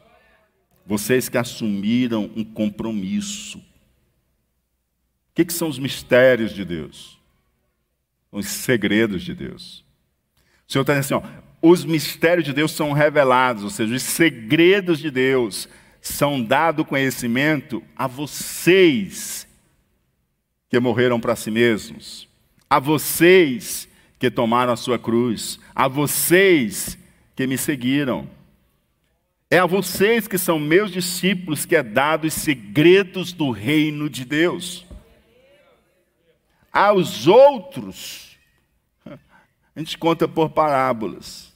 [0.85, 3.63] Vocês que assumiram um compromisso.
[5.33, 7.23] O que, que são os mistérios de Deus?
[8.33, 9.85] os segredos de Deus.
[10.67, 14.03] O Senhor está dizendo assim: ó, os mistérios de Deus são revelados, ou seja, os
[14.03, 15.69] segredos de Deus
[16.01, 19.47] são dado conhecimento a vocês
[20.69, 22.27] que morreram para si mesmos,
[22.69, 23.87] a vocês
[24.19, 26.99] que tomaram a sua cruz, a vocês
[27.37, 28.27] que me seguiram.
[29.51, 34.25] É a vocês que são meus discípulos que é dado os segredos do reino de
[34.25, 34.87] Deus
[36.73, 38.39] aos outros,
[39.05, 41.53] a gente conta por parábolas.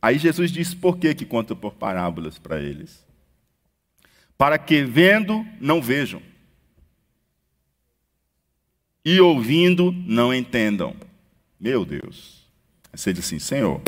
[0.00, 3.04] Aí Jesus disse por que, que conta por parábolas para eles?
[4.36, 6.22] Para que vendo, não vejam,
[9.04, 10.94] e ouvindo, não entendam.
[11.58, 12.46] Meu Deus.
[12.92, 13.80] Você diz assim, Senhor,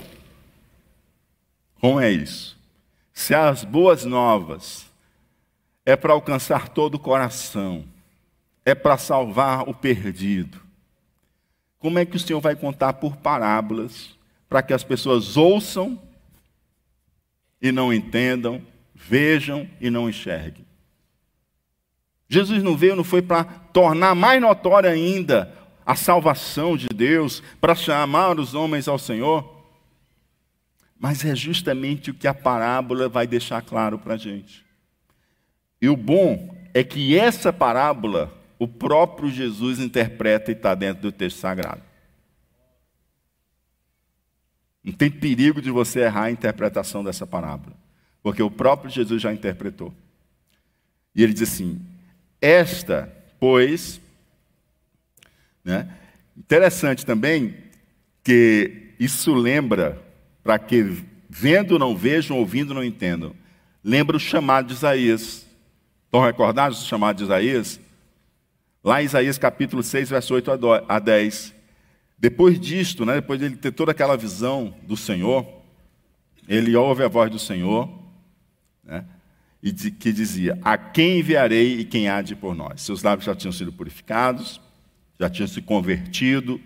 [1.80, 2.58] como é isso?
[3.12, 4.86] Se as boas novas
[5.84, 7.84] é para alcançar todo o coração,
[8.64, 10.60] é para salvar o perdido.
[11.78, 14.18] Como é que o Senhor vai contar por parábolas
[14.48, 16.00] para que as pessoas ouçam
[17.60, 18.62] e não entendam,
[18.94, 20.66] vejam e não enxerguem?
[22.28, 25.52] Jesus não veio, não foi para tornar mais notória ainda
[25.84, 29.60] a salvação de Deus, para chamar os homens ao Senhor,
[30.96, 34.64] mas é justamente o que a parábola vai deixar claro para a gente.
[35.82, 41.10] E o bom é que essa parábola o próprio Jesus interpreta e está dentro do
[41.10, 41.80] texto sagrado.
[44.84, 47.74] Não tem perigo de você errar a interpretação dessa parábola,
[48.22, 49.94] porque o próprio Jesus já interpretou.
[51.14, 51.80] E ele diz assim:
[52.38, 53.98] Esta, pois,
[55.64, 55.90] né?
[56.36, 57.56] interessante também
[58.22, 59.98] que isso lembra,
[60.44, 63.34] para que vendo não vejam, ouvindo não entendam,
[63.82, 65.46] lembra o chamado de Isaías.
[66.04, 67.80] Estão recordados do chamado de Isaías?
[68.82, 70.50] Lá em Isaías capítulo 6, verso 8
[70.88, 71.54] a 10.
[72.18, 75.46] Depois disto, né, depois de ele ter toda aquela visão do Senhor,
[76.48, 77.90] ele ouve a voz do Senhor,
[78.82, 79.04] né,
[79.62, 82.80] e de, que dizia: A quem enviarei e quem há de por nós?
[82.80, 84.60] Seus lábios já tinham sido purificados,
[85.18, 86.58] já tinham se convertido,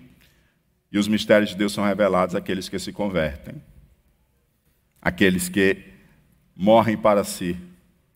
[0.90, 3.60] e os mistérios de Deus são revelados àqueles que se convertem,
[5.02, 5.78] aqueles que
[6.54, 7.56] morrem para si,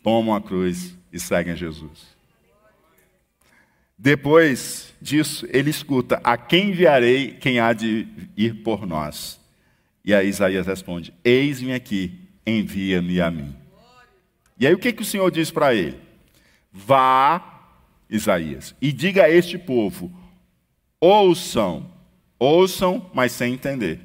[0.04, 2.17] tomam a cruz e seguem Jesus.
[3.98, 9.40] Depois disso, ele escuta: A quem enviarei quem há de ir por nós?
[10.04, 13.54] E aí Isaías responde: Eis-me aqui, envia-me a mim.
[14.58, 15.98] E aí o que, que o Senhor diz para ele?
[16.72, 17.72] Vá,
[18.08, 20.12] Isaías, e diga a este povo:
[21.00, 21.90] ouçam,
[22.38, 24.00] ouçam, mas sem entender.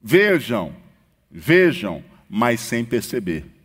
[0.00, 0.72] Vejam,
[1.28, 3.55] vejam, mas sem perceber.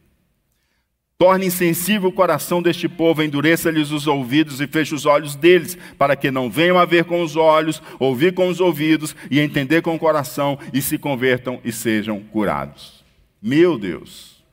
[1.21, 6.15] Torne insensível o coração deste povo, endureça-lhes os ouvidos e feche os olhos deles, para
[6.15, 9.93] que não venham a ver com os olhos, ouvir com os ouvidos e entender com
[9.93, 13.05] o coração, e se convertam e sejam curados.
[13.39, 14.43] Meu Deus!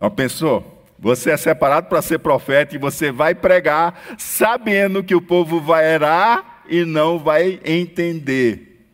[0.00, 0.86] Não pensou?
[1.00, 5.94] Você é separado para ser profeta e você vai pregar sabendo que o povo vai
[5.94, 8.86] errar e não vai entender.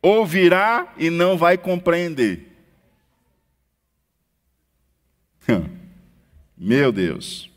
[0.00, 2.51] Ouvirá e não vai compreender.
[6.56, 7.50] Meu Deus.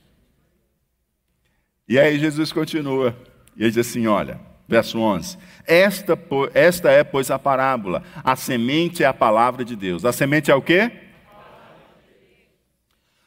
[1.87, 3.15] E aí Jesus continua.
[3.55, 6.17] E ele diz assim: olha, verso 11: esta,
[6.53, 8.03] esta é, pois, a parábola.
[8.23, 10.05] A semente é a palavra de Deus.
[10.05, 10.91] A semente é o quê?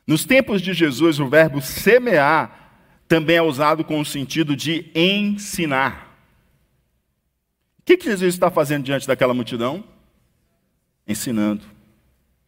[0.06, 2.56] Nos tempos de Jesus, o verbo semear
[3.06, 6.08] também é usado com o sentido de ensinar.
[7.78, 9.84] O que, que Jesus está fazendo diante daquela multidão?
[11.06, 11.64] Ensinando,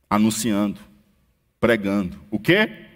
[0.08, 0.89] anunciando
[1.60, 2.86] pregando o quê?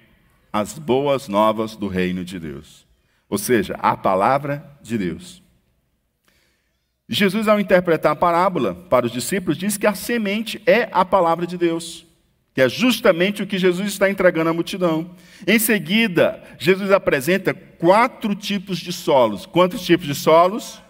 [0.52, 2.86] As boas novas do reino de Deus.
[3.28, 5.42] Ou seja, a palavra de Deus.
[7.08, 11.46] Jesus, ao interpretar a parábola para os discípulos, diz que a semente é a palavra
[11.46, 12.06] de Deus,
[12.54, 15.10] que é justamente o que Jesus está entregando à multidão.
[15.46, 19.44] Em seguida, Jesus apresenta quatro tipos de solos.
[19.44, 20.80] Quantos tipos de solos?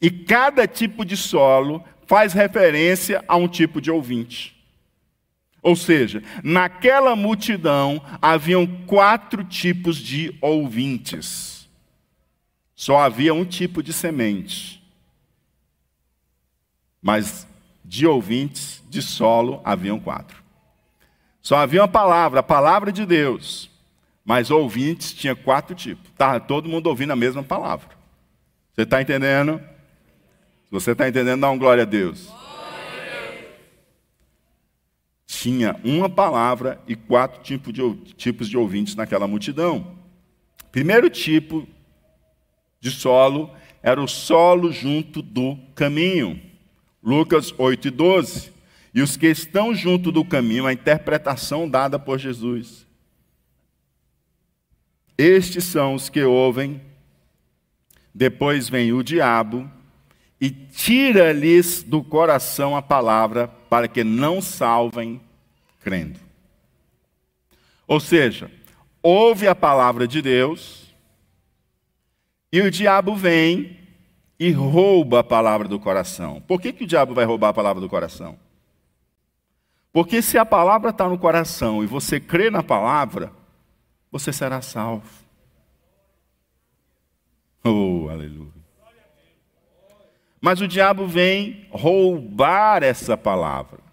[0.00, 4.57] E cada tipo de solo faz referência a um tipo de ouvinte.
[5.62, 11.68] Ou seja, naquela multidão haviam quatro tipos de ouvintes.
[12.74, 14.82] Só havia um tipo de semente.
[17.02, 17.46] Mas
[17.84, 20.42] de ouvintes, de solo, haviam quatro.
[21.42, 23.70] Só havia uma palavra, a palavra de Deus.
[24.24, 26.10] Mas ouvintes tinha quatro tipos.
[26.10, 27.88] Estava todo mundo ouvindo a mesma palavra.
[28.74, 29.58] Você está entendendo?
[30.66, 32.30] Se você está entendendo, dá um glória a Deus
[35.40, 39.96] tinha uma palavra e quatro tipos de, tipos de ouvintes naquela multidão.
[40.72, 41.66] Primeiro tipo
[42.80, 43.48] de solo
[43.80, 46.42] era o solo junto do caminho.
[47.00, 48.52] Lucas 8 e 12.
[48.92, 52.84] E os que estão junto do caminho, a interpretação dada por Jesus.
[55.16, 56.80] Estes são os que ouvem,
[58.12, 59.70] depois vem o diabo
[60.40, 65.20] e tira-lhes do coração a palavra para que não salvem
[65.88, 66.20] crendo.
[67.86, 68.50] Ou seja,
[69.02, 70.94] ouve a palavra de Deus
[72.52, 73.78] e o diabo vem
[74.38, 76.42] e rouba a palavra do coração.
[76.42, 78.38] Por que, que o diabo vai roubar a palavra do coração?
[79.90, 83.32] Porque se a palavra está no coração e você crê na palavra,
[84.12, 85.08] você será salvo.
[87.64, 88.52] Oh, aleluia.
[90.38, 93.87] Mas o diabo vem roubar essa palavra.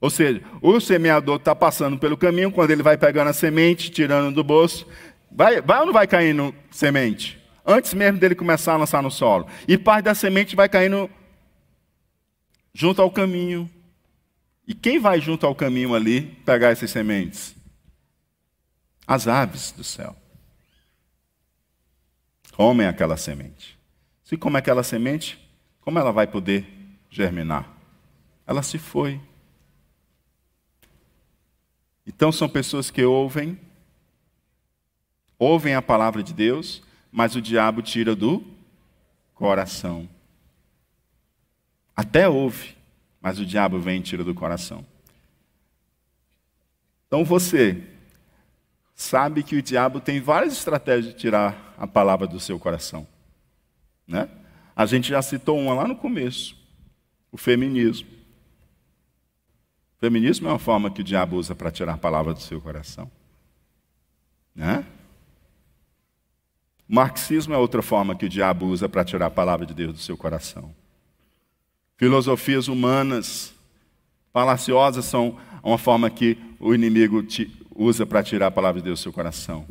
[0.00, 4.34] Ou seja, o semeador está passando pelo caminho, quando ele vai pegando a semente, tirando
[4.34, 4.86] do bolso,
[5.30, 7.38] vai, vai ou não vai caindo semente?
[7.66, 9.46] Antes mesmo dele começar a lançar no solo.
[9.68, 11.10] E parte da semente vai caindo
[12.72, 13.70] junto ao caminho.
[14.66, 17.54] E quem vai junto ao caminho ali pegar essas sementes?
[19.06, 20.16] As aves do céu.
[22.52, 23.78] Comem aquela semente.
[24.24, 25.38] Se come aquela semente,
[25.80, 26.66] como ela vai poder
[27.10, 27.68] germinar?
[28.46, 29.20] Ela se foi.
[32.12, 33.56] Então são pessoas que ouvem,
[35.38, 38.44] ouvem a palavra de Deus, mas o diabo tira do
[39.32, 40.08] coração.
[41.94, 42.76] Até ouve,
[43.20, 44.84] mas o diabo vem e tira do coração.
[47.06, 47.80] Então você
[48.96, 53.06] sabe que o diabo tem várias estratégias de tirar a palavra do seu coração.
[54.04, 54.28] Né?
[54.74, 56.56] A gente já citou uma lá no começo:
[57.30, 58.19] o feminismo.
[60.00, 63.10] Feminismo é uma forma que o diabo usa para tirar a palavra do seu coração.
[64.54, 64.84] Né?
[66.88, 69.98] Marxismo é outra forma que o diabo usa para tirar a palavra de Deus do
[69.98, 70.74] seu coração.
[71.98, 73.52] Filosofias humanas
[74.32, 77.22] falaciosas são uma forma que o inimigo
[77.76, 79.66] usa para tirar a palavra de Deus do seu coração.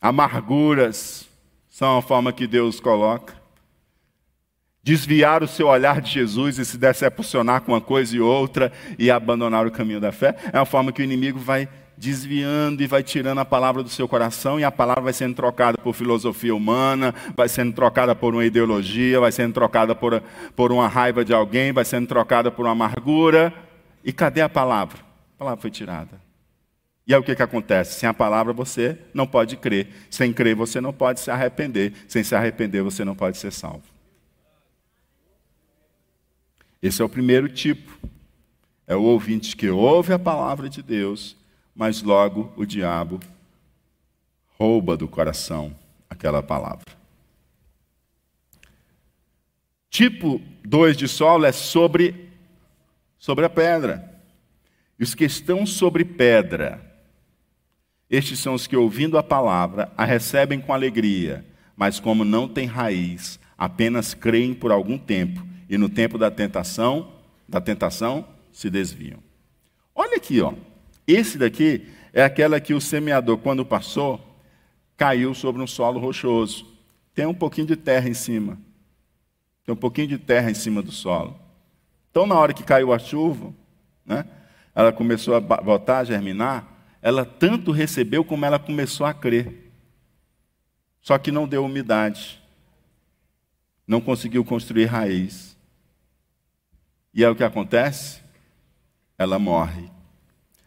[0.00, 1.28] Amarguras
[1.70, 3.37] são a forma que Deus coloca.
[4.82, 9.10] Desviar o seu olhar de Jesus e se decepcionar com uma coisa e outra e
[9.10, 11.68] abandonar o caminho da fé é uma forma que o inimigo vai
[11.98, 15.76] desviando e vai tirando a palavra do seu coração e a palavra vai sendo trocada
[15.78, 20.22] por filosofia humana, vai sendo trocada por uma ideologia, vai sendo trocada por,
[20.54, 23.52] por uma raiva de alguém, vai sendo trocada por uma amargura
[24.04, 24.98] E cadê a palavra?
[25.34, 26.20] A palavra foi tirada.
[27.06, 27.98] E aí o que, que acontece?
[27.98, 29.88] Sem a palavra você não pode crer.
[30.10, 31.92] Sem crer você não pode se arrepender.
[32.06, 33.97] Sem se arrepender você não pode ser salvo.
[36.82, 37.98] Esse é o primeiro tipo.
[38.86, 41.36] É o ouvinte que ouve a palavra de Deus,
[41.74, 43.20] mas logo o diabo
[44.58, 45.76] rouba do coração
[46.08, 46.96] aquela palavra.
[49.90, 52.28] Tipo 2 de solo é sobre,
[53.18, 54.20] sobre a pedra.
[54.98, 56.84] E os que estão sobre pedra,
[58.10, 61.44] estes são os que, ouvindo a palavra, a recebem com alegria,
[61.76, 67.12] mas como não têm raiz, apenas creem por algum tempo, e no tempo da tentação,
[67.48, 69.22] da tentação, se desviam.
[69.94, 70.54] Olha aqui, ó.
[71.06, 74.20] Esse daqui é aquela que o semeador, quando passou,
[74.96, 76.66] caiu sobre um solo rochoso.
[77.14, 78.58] Tem um pouquinho de terra em cima.
[79.64, 81.38] Tem um pouquinho de terra em cima do solo.
[82.10, 83.52] Então, na hora que caiu a chuva,
[84.04, 84.24] né,
[84.74, 89.72] ela começou a voltar a germinar, ela tanto recebeu como ela começou a crer.
[91.00, 92.40] Só que não deu umidade.
[93.86, 95.57] Não conseguiu construir raiz.
[97.18, 98.20] E é o que acontece?
[99.18, 99.90] Ela morre.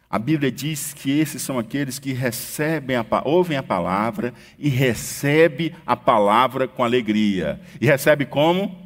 [0.10, 5.74] A Bíblia diz que esses são aqueles que recebem a, ouvem a palavra e recebe
[5.86, 7.62] a palavra com alegria.
[7.80, 8.78] E recebe como?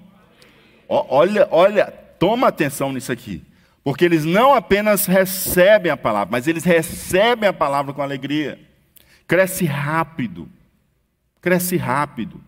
[0.88, 1.88] Olha, olha,
[2.20, 3.44] toma atenção nisso aqui.
[3.84, 8.60] Porque eles não apenas recebem a palavra, mas eles recebem a palavra com alegria.
[9.28, 10.48] Cresce rápido.
[11.42, 12.40] Cresce rápido.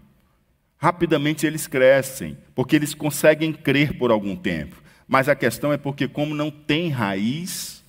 [0.77, 4.85] Rapidamente eles crescem, porque eles conseguem crer por algum tempo.
[5.07, 7.83] Mas a questão é porque, como não tem raiz,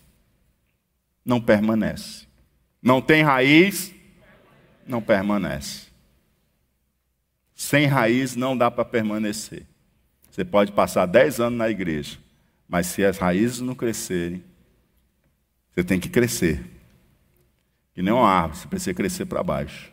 [1.25, 2.27] não permanece.
[2.81, 3.93] Não tem raiz,
[4.87, 5.89] não permanece.
[7.55, 9.66] Sem raiz não dá para permanecer.
[10.31, 12.16] Você pode passar dez anos na igreja,
[12.69, 14.45] mas se as raízes não crescerem,
[15.75, 16.64] você tem que crescer.
[17.93, 19.93] Que nem uma árvore, você precisa crescer para baixo.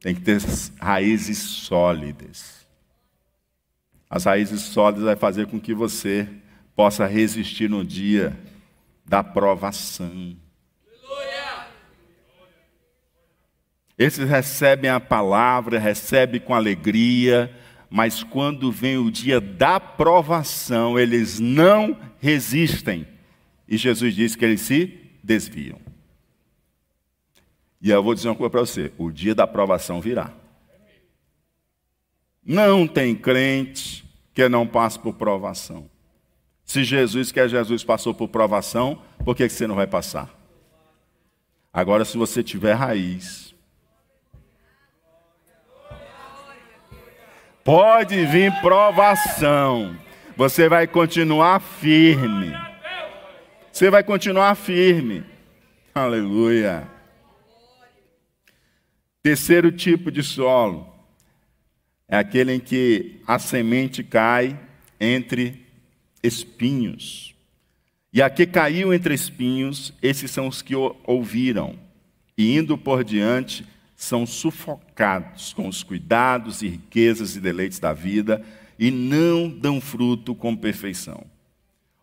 [0.00, 0.40] Tem que ter
[0.80, 2.63] raízes sólidas.
[4.14, 6.28] As raízes sólidas vai fazer com que você
[6.76, 8.38] possa resistir no dia
[9.04, 10.36] da provação.
[13.98, 17.52] Esses recebem a palavra, recebem com alegria,
[17.90, 23.08] mas quando vem o dia da provação, eles não resistem.
[23.66, 25.80] E Jesus diz que eles se desviam.
[27.82, 30.32] E eu vou dizer uma coisa para você: o dia da provação virá.
[32.46, 34.03] Não tem crente
[34.34, 35.88] que não passe por provação.
[36.64, 40.28] Se Jesus, que é Jesus, passou por provação, por que você não vai passar?
[41.72, 43.54] Agora, se você tiver raiz,
[47.62, 49.96] pode vir provação,
[50.36, 52.52] você vai continuar firme.
[53.70, 55.24] Você vai continuar firme.
[55.94, 56.88] Aleluia.
[59.22, 60.93] Terceiro tipo de solo
[62.08, 64.58] é aquele em que a semente cai
[65.00, 65.64] entre
[66.22, 67.34] espinhos.
[68.12, 70.74] E a que caiu entre espinhos, esses são os que
[71.04, 71.76] ouviram,
[72.38, 78.44] e indo por diante, são sufocados com os cuidados e riquezas e deleites da vida,
[78.78, 81.24] e não dão fruto com perfeição.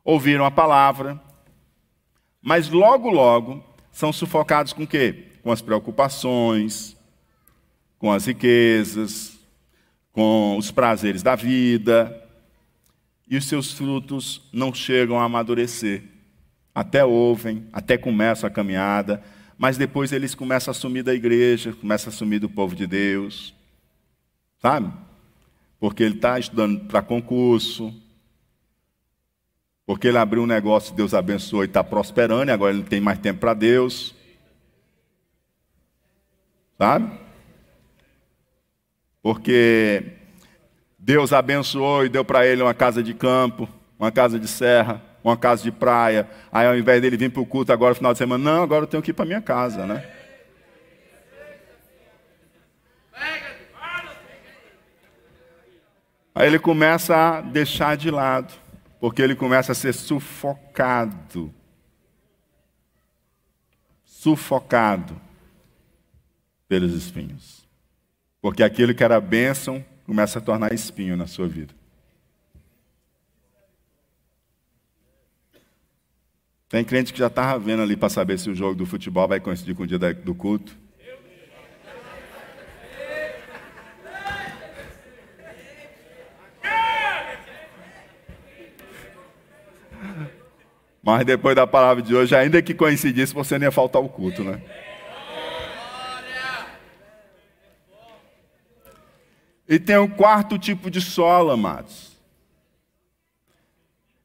[0.03, 1.21] Ouviram a palavra,
[2.41, 5.27] mas logo, logo, são sufocados com o quê?
[5.43, 6.97] Com as preocupações,
[7.99, 9.30] com as riquezas,
[10.11, 12.21] com os prazeres da vida,
[13.29, 16.03] e os seus frutos não chegam a amadurecer.
[16.75, 19.23] Até ouvem, até começam a caminhada,
[19.57, 23.53] mas depois eles começam a sumir da igreja, começam a sumir do povo de Deus.
[24.59, 24.91] Sabe?
[25.79, 27.93] Porque ele está estudando para concurso,
[29.85, 33.19] porque ele abriu um negócio, Deus abençoou e está prosperando, e agora ele tem mais
[33.19, 34.13] tempo para Deus.
[36.77, 37.17] Sabe?
[39.21, 40.03] Porque
[40.97, 43.67] Deus abençoou e deu para ele uma casa de campo,
[43.97, 46.29] uma casa de serra, uma casa de praia.
[46.51, 48.83] Aí ao invés dele vir para o culto agora no final de semana, não, agora
[48.83, 50.03] eu tenho que ir para minha casa, né?
[56.33, 58.53] Aí ele começa a deixar de lado,
[58.99, 61.53] porque ele começa a ser sufocado.
[64.03, 65.19] Sufocado
[66.67, 67.60] pelos espinhos.
[68.41, 71.73] Porque aquilo que era bênção começa a tornar espinho na sua vida.
[76.67, 79.39] Tem crente que já estava vendo ali para saber se o jogo do futebol vai
[79.39, 80.75] coincidir com o dia do culto.
[91.03, 94.43] Mas depois da palavra de hoje, ainda que coincidisse, você não ia faltar o culto,
[94.43, 94.61] né?
[99.71, 102.19] E tem um quarto tipo de solo, amados.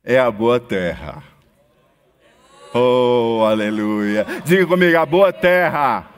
[0.03, 1.22] É a boa terra.
[2.74, 4.26] Oh, aleluia.
[4.44, 6.11] Diga comigo, a boa terra.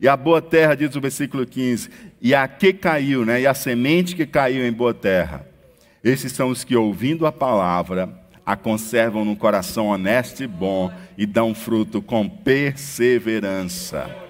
[0.00, 3.42] E a boa terra, diz o versículo 15, e a que caiu, né?
[3.42, 5.46] E a semente que caiu em boa terra.
[6.02, 8.08] Esses são os que, ouvindo a palavra,
[8.44, 14.23] a conservam no coração honesto e bom e dão fruto com perseverança.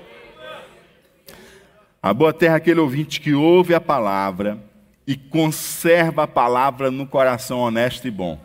[2.05, 4.63] A boa terra é aquele ouvinte que ouve a palavra
[5.07, 8.39] e conserva a palavra no coração honesto e bom.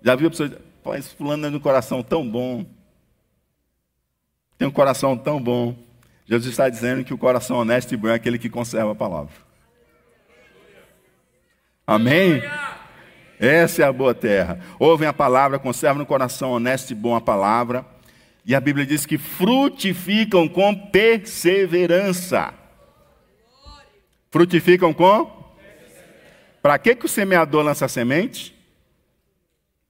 [0.00, 0.62] Já viu a pessoa dizer,
[1.16, 2.64] fulano é no coração tão bom.
[4.56, 5.76] Tem um coração tão bom.
[6.24, 9.34] Jesus está dizendo que o coração honesto e bom é aquele que conserva a palavra.
[11.84, 12.40] Amém?
[13.40, 14.60] Essa é a boa terra.
[14.78, 17.95] Ouvem a palavra, conservam no coração honesto e bom a palavra
[18.46, 22.54] e a Bíblia diz que frutificam com perseverança.
[24.30, 25.52] Frutificam com?
[26.62, 28.54] Para que, que o semeador lança semente?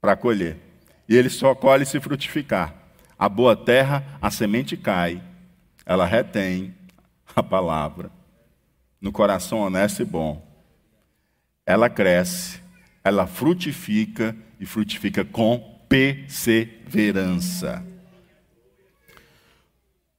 [0.00, 0.56] Para colher.
[1.06, 2.74] E ele só colhe se frutificar.
[3.18, 5.22] A boa terra, a semente cai,
[5.84, 6.74] ela retém
[7.34, 8.10] a palavra
[9.00, 10.42] no coração honesto e bom.
[11.66, 12.62] Ela cresce,
[13.04, 17.84] ela frutifica e frutifica com perseverança.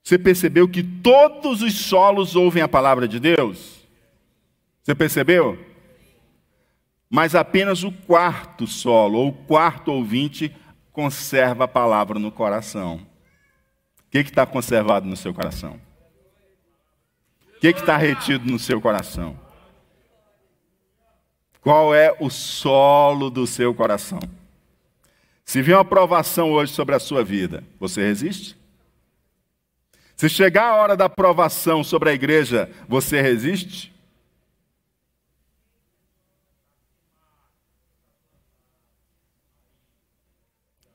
[0.08, 3.86] Você percebeu que todos os solos ouvem a palavra de Deus?
[4.82, 5.60] Você percebeu?
[7.10, 10.56] Mas apenas o quarto solo, ou o quarto ouvinte,
[10.94, 13.06] conserva a palavra no coração.
[14.00, 15.78] O que está conservado no seu coração?
[17.58, 19.38] O que está retido no seu coração?
[21.60, 24.20] Qual é o solo do seu coração?
[25.44, 28.67] Se vier uma provação hoje sobre a sua vida, você resiste?
[30.18, 33.94] Se chegar a hora da aprovação sobre a igreja, você resiste?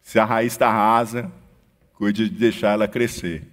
[0.03, 1.33] Se a raiz está rasa,
[1.95, 3.47] cuide de deixar ela crescer.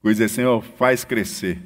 [0.00, 1.60] Cuide, Senhor, faz crescer.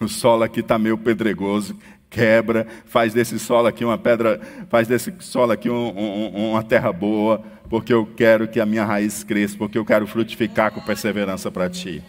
[0.00, 1.76] O solo aqui está meio pedregoso,
[2.10, 6.92] quebra, faz desse solo aqui uma pedra, faz desse solo aqui um, um, uma terra
[6.92, 11.50] boa, porque eu quero que a minha raiz cresça, porque eu quero frutificar com perseverança
[11.50, 12.02] para ti.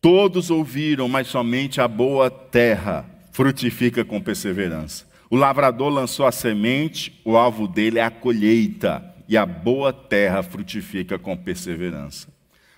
[0.00, 5.06] Todos ouviram, mas somente a boa terra frutifica com perseverança.
[5.28, 10.42] O lavrador lançou a semente, o alvo dele é a colheita, e a boa terra
[10.42, 12.28] frutifica com perseverança.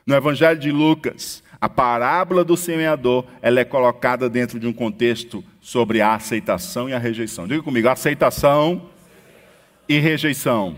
[0.05, 5.45] No Evangelho de Lucas, a parábola do semeador ela é colocada dentro de um contexto
[5.61, 7.47] sobre a aceitação e a rejeição.
[7.47, 8.91] Diga comigo, aceitação
[9.89, 10.77] e rejeição.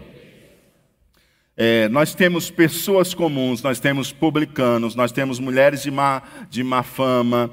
[1.57, 6.21] É, nós temos pessoas comuns, nós temos publicanos, nós temos mulheres de má,
[6.51, 7.51] de má fama,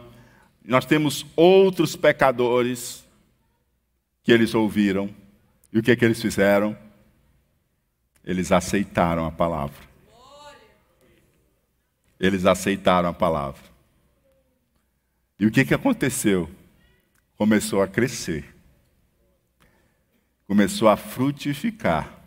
[0.65, 3.07] nós temos outros pecadores
[4.23, 5.09] que eles ouviram.
[5.71, 6.75] E o que, é que eles fizeram?
[8.25, 9.90] Eles aceitaram a palavra.
[12.21, 13.63] Eles aceitaram a palavra.
[15.39, 16.47] E o que, que aconteceu?
[17.35, 18.45] Começou a crescer.
[20.45, 22.21] Começou a frutificar.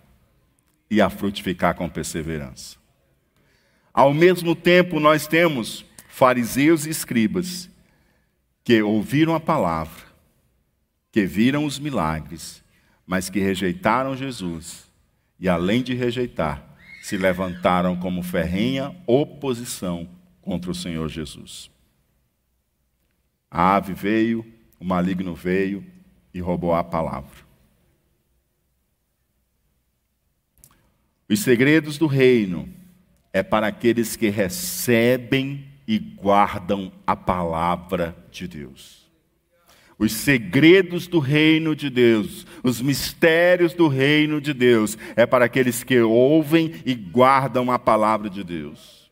[0.91, 2.77] E a frutificar com perseverança.
[3.93, 7.71] Ao mesmo tempo, nós temos fariseus e escribas
[8.65, 10.03] que ouviram a palavra,
[11.13, 12.65] que viram os milagres,
[13.07, 14.91] mas que rejeitaram Jesus.
[15.39, 16.74] E além de rejeitar,
[17.05, 20.09] se levantaram como ferrenha oposição
[20.41, 21.71] contra o Senhor Jesus.
[23.51, 24.43] A ave veio,
[24.81, 25.85] o maligno veio
[26.33, 27.45] e roubou a palavra.
[31.29, 32.73] Os segredos do reino
[33.35, 39.04] é para aqueles que recebem e guardam a palavra de Deus
[39.99, 45.83] os segredos do reino de Deus, os mistérios do reino de Deus, é para aqueles
[45.83, 49.05] que ouvem e guardam a palavra de Deus.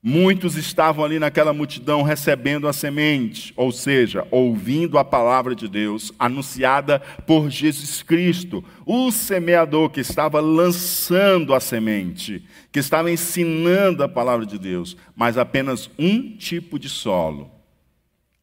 [0.00, 6.12] Muitos estavam ali naquela multidão recebendo a semente, ou seja, ouvindo a palavra de Deus
[6.16, 14.08] anunciada por Jesus Cristo, o semeador que estava lançando a semente, que estava ensinando a
[14.08, 17.57] palavra de Deus, mas apenas um tipo de solo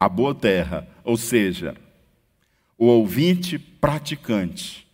[0.06, 1.76] a boa terra, ou seja,
[2.78, 4.88] o ouvinte praticante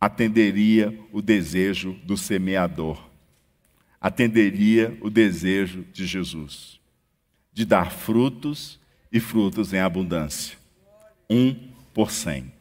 [0.00, 3.04] atenderia o desejo do semeador,
[4.00, 6.78] atenderia o desejo de Jesus,
[7.52, 8.78] de dar frutos
[9.10, 10.56] e frutos em abundância.
[11.28, 11.52] um
[11.92, 12.52] por cem.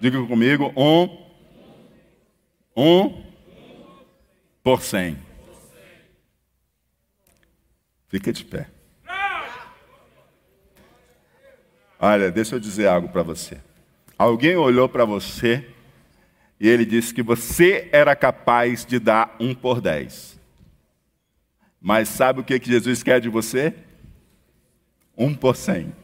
[0.00, 1.16] Diga comigo, um,
[2.76, 3.24] um
[4.64, 5.16] por cem.
[8.08, 8.71] Fica de pé.
[12.04, 13.58] Olha, deixa eu dizer algo para você.
[14.18, 15.64] Alguém olhou para você
[16.58, 20.36] e ele disse que você era capaz de dar um por dez.
[21.80, 23.72] Mas sabe o que, que Jesus quer de você?
[25.16, 25.94] Um por cem.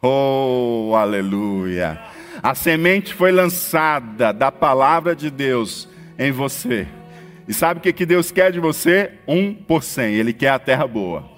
[0.00, 2.00] Oh, aleluia!
[2.40, 6.86] A semente foi lançada da palavra de Deus em você.
[7.48, 9.14] E sabe o que, que Deus quer de você?
[9.26, 10.14] Um por cem.
[10.14, 11.35] Ele quer a terra boa.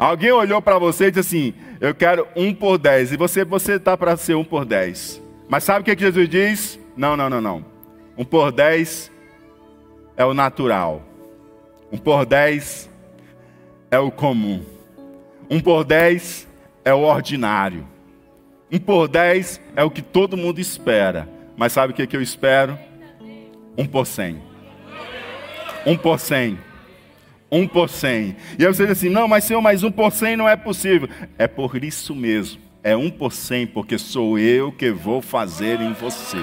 [0.00, 3.12] Alguém olhou para você e disse assim: Eu quero um por dez.
[3.12, 5.20] E você você está para ser um por dez.
[5.46, 6.80] Mas sabe o que, que Jesus diz?
[6.96, 7.64] Não, não, não, não.
[8.16, 9.12] Um por dez
[10.16, 11.02] é o natural.
[11.92, 12.88] Um por dez
[13.90, 14.64] é o comum.
[15.50, 16.48] Um por dez
[16.82, 17.86] é o ordinário.
[18.72, 21.28] Um por dez é o que todo mundo espera.
[21.58, 22.78] Mas sabe o que, que eu espero?
[23.76, 24.40] Um por cem.
[25.84, 26.58] Um por cem.
[27.50, 28.36] Um por cem.
[28.58, 31.08] E aí você diz assim, não, mas Senhor, mas um por cem não é possível.
[31.38, 35.92] É por isso mesmo é um por cem, porque sou eu que vou fazer em
[35.92, 36.38] você.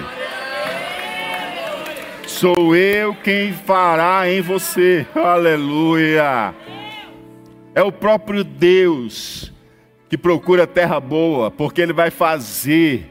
[2.26, 5.06] Sou eu quem fará em você.
[5.14, 6.54] Aleluia.
[7.74, 9.52] É o próprio Deus
[10.08, 13.10] que procura terra boa, porque Ele vai fazer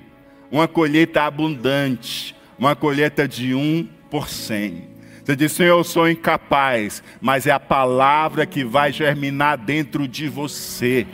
[0.49, 4.87] uma colheita abundante, uma colheita de um por cem.
[5.27, 10.29] Você diz, Senhor, eu sou incapaz, mas é a palavra que vai germinar dentro de
[10.29, 11.05] você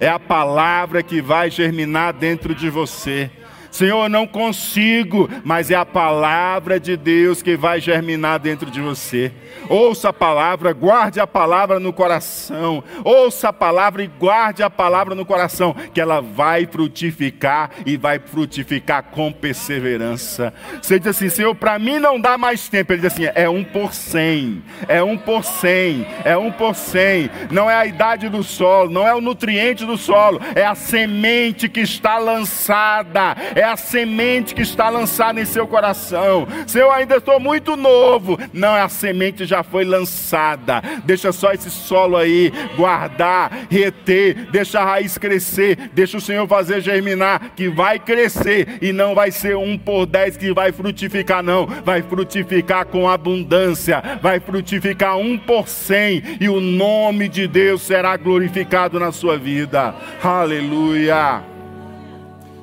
[0.00, 3.30] é a palavra que vai germinar dentro de você.
[3.78, 8.80] Senhor, eu não consigo, mas é a palavra de Deus que vai germinar dentro de
[8.80, 9.30] você.
[9.68, 12.82] Ouça a palavra, guarde a palavra no coração.
[13.04, 18.18] Ouça a palavra e guarde a palavra no coração, que ela vai frutificar e vai
[18.18, 20.52] frutificar com perseverança.
[20.82, 22.92] Você diz assim, Senhor, para mim não dá mais tempo.
[22.92, 27.30] Ele diz assim, é um por cem, é um por cem, é um por cem.
[27.48, 31.68] Não é a idade do solo, não é o nutriente do solo, é a semente
[31.68, 36.46] que está lançada, é a semente que está lançada em seu coração.
[36.66, 40.82] Se eu ainda estou muito novo, não, a semente já foi lançada.
[41.04, 46.80] Deixa só esse solo aí guardar, reter, deixa a raiz crescer, deixa o Senhor fazer
[46.80, 51.66] germinar, que vai crescer e não vai ser um por dez que vai frutificar, não.
[51.66, 58.16] Vai frutificar com abundância, vai frutificar um por cem e o nome de Deus será
[58.16, 59.94] glorificado na sua vida.
[60.22, 61.57] Aleluia.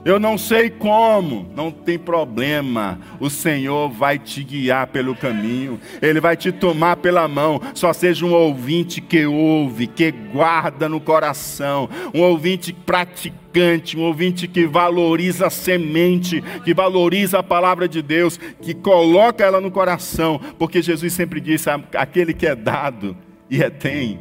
[0.06, 3.00] Eu não sei como, não tem problema.
[3.20, 7.60] O Senhor vai te guiar pelo caminho, Ele vai te tomar pela mão.
[7.74, 14.48] Só seja um ouvinte que ouve, que guarda no coração, um ouvinte praticante, um ouvinte
[14.48, 20.40] que valoriza a semente, que valoriza a palavra de Deus, que coloca ela no coração,
[20.60, 23.18] porque Jesus sempre disse: aquele que é dado
[23.50, 24.20] e é tem,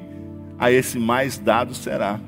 [0.59, 2.19] a esse mais dado será.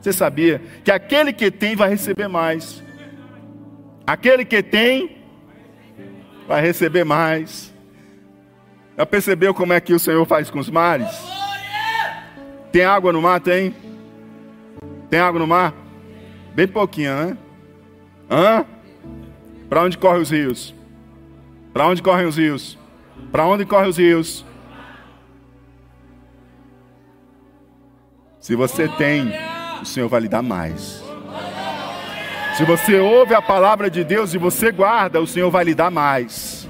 [0.00, 2.82] Você sabia que aquele que tem vai receber mais.
[4.06, 5.18] Aquele que tem
[6.48, 7.72] vai receber mais.
[8.96, 11.08] Já percebeu como é que o Senhor faz com os mares?
[12.72, 13.40] Tem água no mar?
[13.40, 13.74] Tem?
[15.10, 15.74] Tem água no mar?
[16.54, 17.38] Bem pouquinho, né?
[18.30, 18.64] Hã?
[19.68, 20.74] Para onde correm os rios?
[21.72, 22.78] Para onde correm os rios?
[23.30, 24.44] Para onde correm os rios?
[28.40, 29.30] Se você tem
[29.82, 31.02] o Senhor vai lhe dar mais.
[32.56, 35.90] Se você ouve a palavra de Deus e você guarda, o Senhor vai lhe dar
[35.90, 36.60] mais.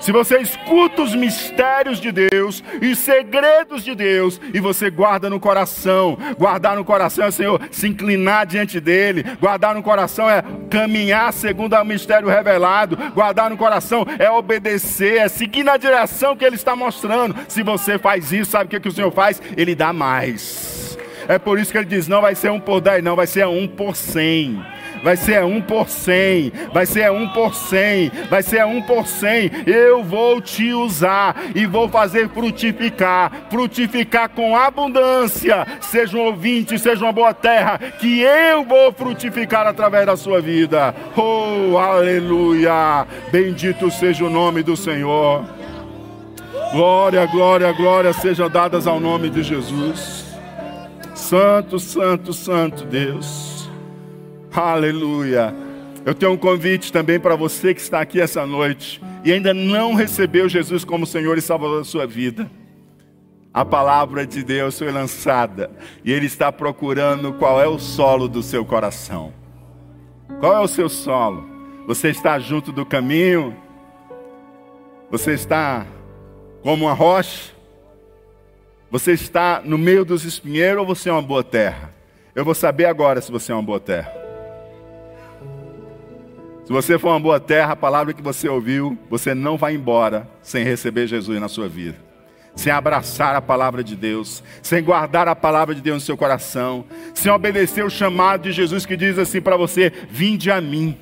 [0.00, 5.40] Se você escuta os mistérios de Deus e segredos de Deus e você guarda no
[5.40, 11.32] coração, guardar no coração é, Senhor, se inclinar diante dele, guardar no coração é caminhar
[11.32, 16.56] segundo o mistério revelado, guardar no coração é obedecer, é seguir na direção que ele
[16.56, 17.34] está mostrando.
[17.48, 19.42] Se você faz isso, sabe o que, que o Senhor faz?
[19.56, 20.77] Ele dá mais.
[21.28, 23.46] É por isso que ele diz: não vai ser um por dez, não, vai ser
[23.46, 24.60] um por cem.
[25.02, 29.50] Vai ser um por cem, vai ser um por cem, vai ser um por cem.
[29.64, 35.66] Eu vou te usar e vou fazer frutificar, frutificar com abundância.
[35.80, 40.94] Seja um ouvinte, seja uma boa terra, que eu vou frutificar através da sua vida.
[41.16, 43.06] Oh, aleluia!
[43.30, 45.44] Bendito seja o nome do Senhor.
[46.72, 50.27] Glória, glória, glória sejam dadas ao nome de Jesus.
[51.18, 53.68] Santo, santo, santo Deus.
[54.54, 55.52] Aleluia.
[56.06, 59.94] Eu tenho um convite também para você que está aqui essa noite e ainda não
[59.94, 62.48] recebeu Jesus como Senhor e Salvador da sua vida.
[63.52, 65.70] A palavra de Deus foi lançada
[66.04, 69.34] e Ele está procurando qual é o solo do seu coração.
[70.38, 71.44] Qual é o seu solo?
[71.88, 73.56] Você está junto do caminho?
[75.10, 75.84] Você está
[76.62, 77.57] como uma rocha?
[78.90, 81.92] Você está no meio dos espinheiros ou você é uma boa terra?
[82.34, 84.10] Eu vou saber agora se você é uma boa terra.
[86.64, 90.28] Se você for uma boa terra, a palavra que você ouviu, você não vai embora
[90.42, 91.96] sem receber Jesus na sua vida.
[92.54, 96.84] Sem abraçar a palavra de Deus, sem guardar a palavra de Deus no seu coração,
[97.14, 100.98] sem obedecer o chamado de Jesus que diz assim para você: Vinde a mim,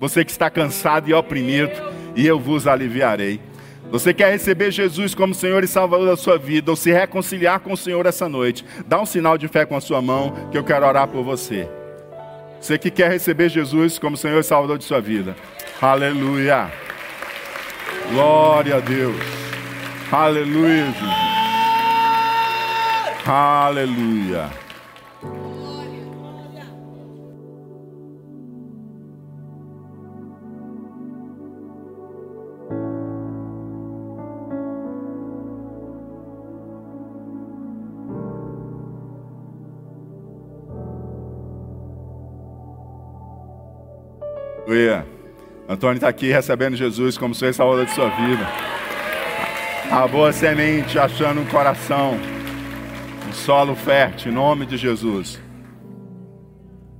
[0.00, 1.72] você que está cansado e oprimido,
[2.16, 3.40] e eu vos aliviarei.
[3.90, 7.72] Você quer receber Jesus como Senhor e Salvador da sua vida, ou se reconciliar com
[7.72, 10.64] o Senhor essa noite, dá um sinal de fé com a sua mão, que eu
[10.64, 11.68] quero orar por você.
[12.60, 15.34] Você que quer receber Jesus como Senhor e Salvador de sua vida.
[15.80, 16.70] Aleluia.
[18.12, 19.16] Glória a Deus.
[20.10, 21.28] Aleluia, Jesus.
[23.26, 24.67] Aleluia.
[44.68, 45.06] Aleluia.
[45.66, 48.46] Antônio está aqui recebendo Jesus como e Salvador de sua vida.
[49.90, 52.18] A boa semente achando um coração,
[53.26, 55.40] um solo fértil, em nome de Jesus.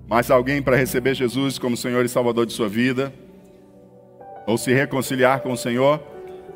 [0.09, 3.12] Mais alguém para receber Jesus como Senhor e Salvador de sua vida?
[4.47, 6.03] Ou se reconciliar com o Senhor?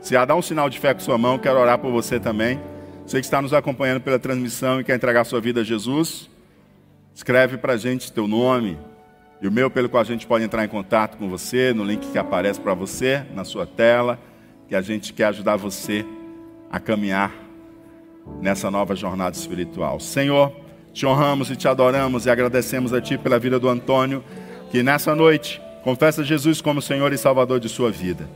[0.01, 2.59] Se há, dá um sinal de fé com sua mão, quero orar por você também.
[3.07, 6.31] Você que está nos acompanhando pela transmissão e quer entregar sua vida a Jesus,
[7.15, 8.79] escreve para a gente teu nome,
[9.43, 12.07] e o meu, pelo qual a gente pode entrar em contato com você, no link
[12.13, 14.17] que aparece para você na sua tela,
[14.69, 16.07] que a gente quer ajudar você
[16.71, 17.35] a caminhar
[18.41, 19.99] nessa nova jornada espiritual.
[19.99, 20.53] Senhor,
[20.93, 24.23] te honramos e te adoramos e agradecemos a Ti pela vida do Antônio,
[24.71, 28.31] que nessa noite confessa Jesus como Senhor e Salvador de sua vida.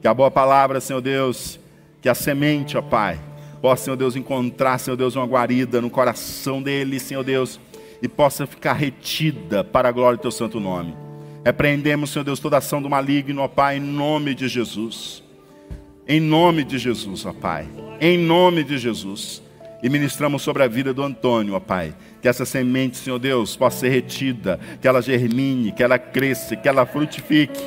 [0.00, 1.58] Que a boa palavra, Senhor Deus,
[2.00, 3.18] que a semente, ó Pai,
[3.60, 7.58] possa, Senhor Deus, encontrar, Senhor Deus, uma guarida no coração dele, Senhor Deus
[8.02, 10.94] e possa ficar retida para a glória do teu santo nome.
[11.44, 15.22] Repreendemos, Senhor Deus, toda ação do maligno, ó Pai, em nome de Jesus.
[16.06, 17.68] Em nome de Jesus, ó Pai.
[18.00, 19.40] Em nome de Jesus.
[19.82, 21.94] E ministramos sobre a vida do Antônio, ó Pai.
[22.20, 26.68] Que essa semente, Senhor Deus, possa ser retida, que ela germine, que ela cresça, que
[26.68, 27.60] ela frutifique.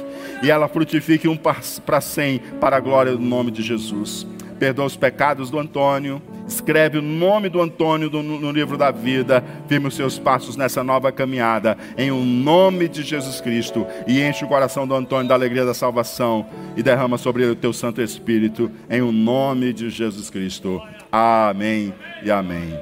[0.44, 4.28] E ela frutifique um para cem, para a glória do nome de Jesus.
[4.60, 9.44] Perdoa os pecados do Antônio Escreve o nome do Antônio no livro da vida.
[9.68, 11.76] Firme os seus passos nessa nova caminhada.
[11.98, 13.86] Em o um nome de Jesus Cristo.
[14.06, 16.46] E enche o coração do Antônio da alegria da salvação.
[16.78, 18.72] E derrama sobre ele o teu Santo Espírito.
[18.90, 20.80] Em o um nome de Jesus Cristo.
[21.12, 21.94] Amém
[22.24, 22.80] e amém.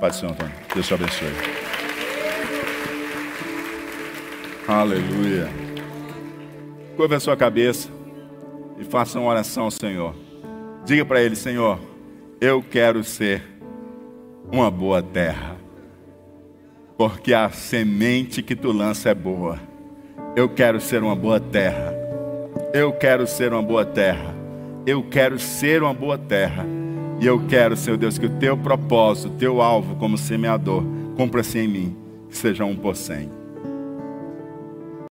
[0.00, 0.54] Pai do Senhor Antônio.
[0.72, 1.28] Deus te abençoe.
[4.68, 5.48] Aleluia.
[6.96, 7.88] Curva a sua cabeça
[8.78, 10.23] e faça uma oração ao Senhor.
[10.84, 11.78] Diga para ele, Senhor.
[12.40, 13.42] Eu quero ser
[14.52, 15.56] uma boa terra,
[16.98, 19.58] porque a semente que tu lança é boa.
[20.36, 21.94] Eu quero ser uma boa terra.
[22.74, 24.34] Eu quero ser uma boa terra.
[24.84, 26.66] Eu quero ser uma boa terra.
[27.18, 30.84] E eu quero, Senhor Deus, que o teu propósito, o teu alvo como semeador,
[31.16, 31.96] cumpra-se em mim,
[32.28, 33.30] que seja um por cem.